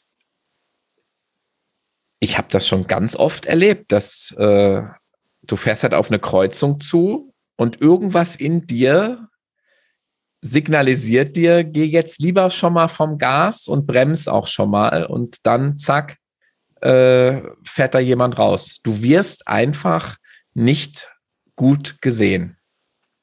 [2.20, 4.82] ich habe das schon ganz oft erlebt, dass äh,
[5.44, 9.30] du fährst halt auf eine Kreuzung zu und irgendwas in dir
[10.42, 15.46] signalisiert dir, geh jetzt lieber schon mal vom Gas und brems auch schon mal und
[15.46, 16.18] dann zack,
[16.82, 18.80] äh, fährt da jemand raus.
[18.84, 20.16] Du wirst einfach
[20.54, 21.12] nicht
[21.56, 22.58] gut gesehen.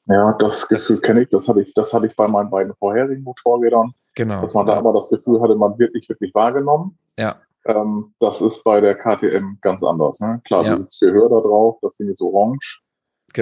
[0.05, 1.29] Ja, das Gefühl kenne ich.
[1.29, 4.41] Das hatte ich, das hatte ich bei meinen beiden vorherigen Motorrädern, Genau.
[4.41, 6.97] dass man da immer das Gefühl hatte, man wird nicht wirklich wahrgenommen.
[7.17, 10.19] ja, Ähm, das ist bei der KTM ganz anders.
[10.21, 10.39] Ne?
[10.45, 10.69] Klar, Ja.
[10.71, 12.81] du sitzt Gehör da drauf, das Ding ist orange.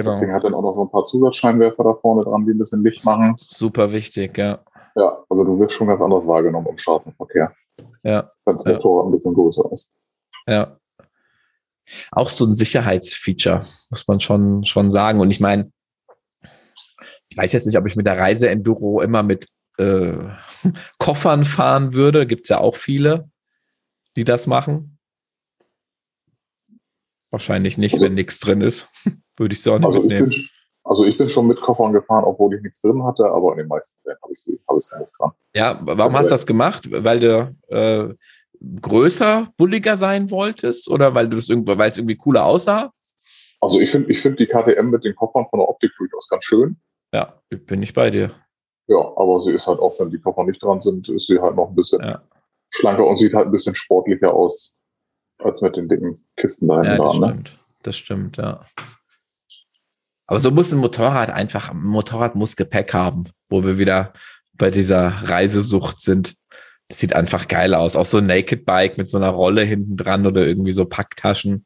[0.02, 0.36] Das Ding genau.
[0.36, 3.04] hat dann auch noch so ein paar Zusatzscheinwerfer da vorne dran, die ein bisschen Licht
[3.04, 3.36] machen.
[3.38, 4.60] Super wichtig, ja.
[4.94, 7.52] Ja, also du wirst schon ganz anders wahrgenommen im Straßenverkehr,
[8.02, 8.72] Ja, wenn das Ja.
[8.72, 9.92] Motorrad ein bisschen größer ist.
[10.48, 10.76] ja.
[12.10, 15.20] Auch so ein Sicherheitsfeature, muss man schon, schon sagen.
[15.20, 15.70] Und ich meine,
[17.28, 19.46] ich weiß jetzt nicht, ob ich mit der Reise Enduro immer mit
[19.78, 20.14] äh,
[20.98, 22.26] Koffern fahren würde.
[22.26, 23.30] Gibt's ja auch viele,
[24.16, 24.95] die das machen.
[27.30, 28.88] Wahrscheinlich nicht, Also- wenn nichts drin ist.
[29.36, 30.30] Würde ich sie auch nicht Also ich, mitnehmen.
[30.30, 30.48] bin,
[30.84, 33.68] also ich bin schon mit Koffern gefahren, obwohl ich nichts drin hatte, aber in den
[33.68, 35.32] meisten Fällen habe ich sie, habe ich sie nicht dran.
[35.54, 36.88] Ja, warum hast du das gemacht?
[36.90, 38.14] Weil du äh,
[38.80, 42.92] größer, bulliger sein wolltest oder weil du das irgendwo, weil es irgendwie cooler aussah?
[43.60, 46.44] Also ich finde ich finde die KTM mit den Koffern von der Optik durchaus ganz
[46.44, 46.76] schön.
[47.12, 48.30] Ja, bin ich bei dir.
[48.88, 51.56] Ja, aber sie ist halt auch, wenn die Koffer nicht dran sind, ist sie halt
[51.56, 52.22] noch ein bisschen Ja.
[52.70, 54.75] schlanker und sieht halt ein bisschen sportlicher aus
[55.38, 57.20] als mit den dicken Kisten da Ja, hinten das dran.
[57.20, 57.26] Ne?
[57.26, 57.58] stimmt.
[57.82, 58.60] Das stimmt, ja.
[60.26, 64.12] Aber so muss ein Motorrad einfach, ein Motorrad muss Gepäck haben, wo wir wieder
[64.54, 66.34] bei dieser Reisesucht sind.
[66.88, 67.94] Das sieht einfach geil aus.
[67.96, 71.64] Auch so ein Naked Bike mit so einer Rolle hinten dran oder irgendwie so Packtaschen.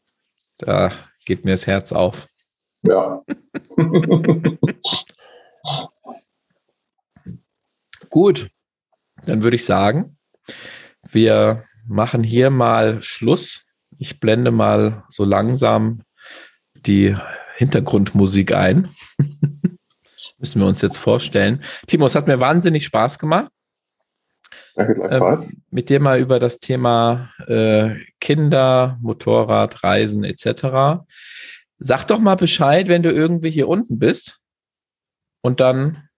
[0.58, 0.92] Da
[1.24, 2.28] geht mir das Herz auf.
[2.82, 3.22] Ja.
[8.10, 8.50] Gut,
[9.24, 10.18] dann würde ich sagen,
[11.02, 13.72] wir machen hier mal Schluss.
[13.98, 16.02] Ich blende mal so langsam
[16.74, 17.16] die
[17.56, 18.88] Hintergrundmusik ein.
[20.38, 21.62] Müssen wir uns jetzt vorstellen.
[21.86, 23.50] Timo, es hat mir wahnsinnig Spaß gemacht,
[24.74, 25.52] Danke gleichfalls.
[25.52, 31.02] ähm, mit dir mal über das Thema äh, Kinder, Motorrad, Reisen etc.
[31.78, 34.38] Sag doch mal Bescheid, wenn du irgendwie hier unten bist.
[35.42, 36.08] Und dann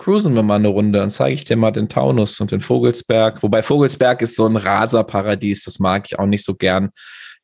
[0.00, 0.98] cruisen wir mal eine Runde.
[0.98, 3.42] Dann zeige ich dir mal den Taunus und den Vogelsberg.
[3.42, 6.90] Wobei Vogelsberg ist so ein Raserparadies, das mag ich auch nicht so gern.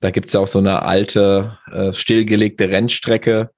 [0.00, 3.50] Da gibt's ja auch so eine alte, äh, stillgelegte Rennstrecke.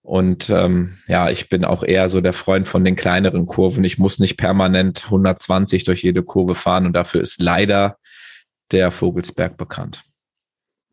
[0.00, 3.84] Und ähm, ja, ich bin auch eher so der Freund von den kleineren Kurven.
[3.84, 7.98] Ich muss nicht permanent 120 durch jede Kurve fahren und dafür ist leider
[8.72, 10.04] der Vogelsberg bekannt.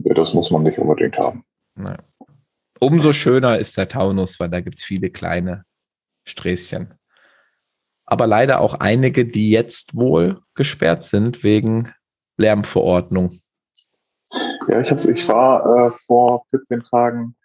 [0.03, 1.45] Ja, das muss man nicht unbedingt haben.
[1.75, 1.99] Naja.
[2.81, 5.63] Umso schöner ist der Taunus, weil da gibt's viele kleine
[6.27, 6.93] Sträßchen.
[8.05, 11.91] Aber leider auch einige, die jetzt wohl gesperrt sind wegen
[12.37, 13.39] Lärmverordnung.
[14.67, 17.35] Ja, ich, hab's, ich war äh, vor 14 Tagen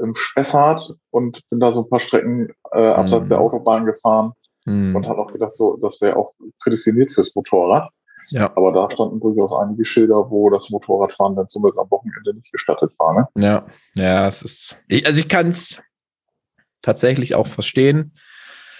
[0.00, 3.28] im Spessart und bin da so ein paar Strecken äh, abseits Mhm.
[3.30, 4.32] der Autobahn gefahren
[4.64, 4.94] Hm.
[4.94, 7.90] und habe auch gedacht, so, das wäre auch prädestiniert fürs Motorrad.
[8.30, 12.50] Ja, Aber da standen durchaus einige Schilder, wo das Motorradfahren dann zumindest am Wochenende nicht
[12.52, 13.14] gestattet war.
[13.14, 13.28] Ne?
[13.44, 14.76] ja, ja, es ist.
[14.88, 15.80] Ich, also ich kann es
[16.82, 18.12] tatsächlich auch verstehen.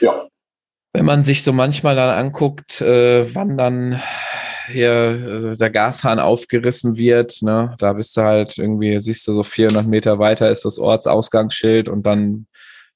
[0.00, 0.26] Ja,
[0.98, 4.02] wenn man sich so manchmal dann anguckt, äh, wann dann
[4.66, 9.44] hier äh, der Gashahn aufgerissen wird, ne, da bist du halt irgendwie, siehst du so
[9.44, 12.48] 400 Meter weiter ist das Ortsausgangsschild und dann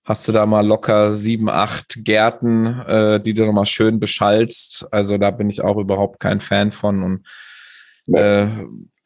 [0.04, 4.88] hast du da mal locker sieben, acht Gärten, äh, die du nochmal schön beschallst.
[4.90, 8.48] Also da bin ich auch überhaupt kein Fan von und äh,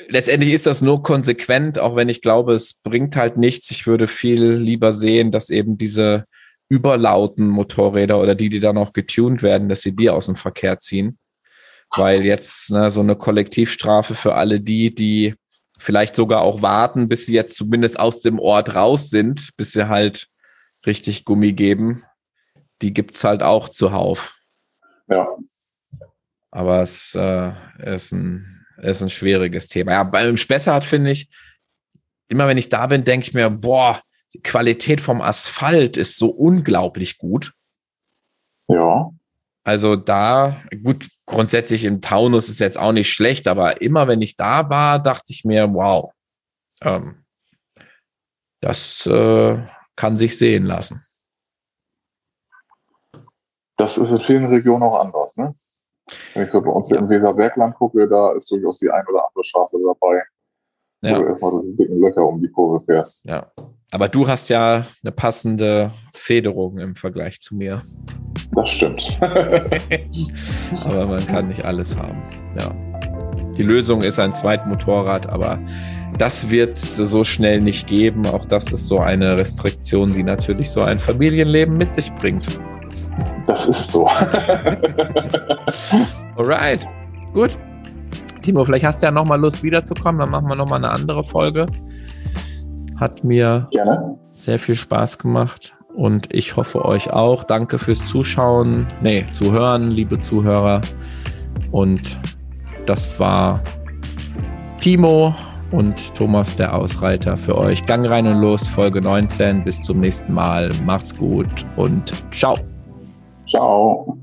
[0.08, 3.70] letztendlich ist das nur konsequent, auch wenn ich glaube, es bringt halt nichts.
[3.70, 6.24] Ich würde viel lieber sehen, dass eben diese
[6.68, 10.78] überlauten Motorräder oder die, die dann auch getuned werden, dass sie die aus dem Verkehr
[10.80, 11.18] ziehen.
[11.94, 15.34] Weil jetzt ne, so eine Kollektivstrafe für alle die, die
[15.78, 19.88] vielleicht sogar auch warten, bis sie jetzt zumindest aus dem Ort raus sind, bis sie
[19.88, 20.28] halt
[20.86, 22.02] richtig Gummi geben,
[22.82, 24.36] die gibt's halt auch zuhauf.
[25.08, 25.28] ja,
[26.50, 27.52] Aber es äh,
[27.84, 29.92] ist, ein, ist ein schwieriges Thema.
[29.92, 31.28] Ja, beim Spessart finde ich,
[32.28, 34.00] immer wenn ich da bin, denke ich mir, boah,
[34.34, 37.52] die Qualität vom Asphalt ist so unglaublich gut.
[38.68, 39.10] ja.
[39.66, 44.36] Also da, gut, grundsätzlich im Taunus ist jetzt auch nicht schlecht, aber immer wenn ich
[44.36, 46.12] da war, dachte ich mir, wow,
[46.82, 47.24] ähm,
[48.60, 49.58] das äh,
[49.96, 51.04] kann sich sehen lassen.
[53.76, 55.36] Das ist in vielen Regionen auch anders.
[55.36, 55.52] Ne?
[56.34, 59.42] Wenn ich so bei uns im Weserbergland gucke, da ist durchaus die ein oder andere
[59.42, 60.22] Straße dabei,
[61.02, 61.18] wo Ja.
[61.18, 63.24] du erstmal durch die dicken Löcher um die Kurve fährst.
[63.24, 63.46] Ja.
[63.92, 67.80] Aber du hast ja eine passende Federung im Vergleich zu mir.
[68.52, 69.18] Das stimmt.
[69.22, 72.22] aber man kann nicht alles haben.
[72.58, 72.74] Ja.
[73.56, 75.58] Die Lösung ist ein Zweitmotorrad, aber
[76.18, 78.26] das wird es so schnell nicht geben.
[78.26, 82.46] Auch das ist so eine Restriktion, die natürlich so ein Familienleben mit sich bringt.
[83.46, 84.06] Das ist so.
[86.36, 86.86] Alright,
[87.32, 87.56] gut.
[88.46, 91.66] Timo, vielleicht hast du ja nochmal Lust wiederzukommen, dann machen wir nochmal eine andere Folge.
[92.94, 94.16] Hat mir Gerne.
[94.30, 97.42] sehr viel Spaß gemacht und ich hoffe euch auch.
[97.42, 100.80] Danke fürs Zuschauen, nee, Zuhören, liebe Zuhörer.
[101.72, 102.16] Und
[102.86, 103.60] das war
[104.78, 105.34] Timo
[105.72, 107.84] und Thomas der Ausreiter für euch.
[107.84, 109.64] Gang rein und los, Folge 19.
[109.64, 110.70] Bis zum nächsten Mal.
[110.84, 112.56] Macht's gut und ciao.
[113.48, 114.16] Ciao.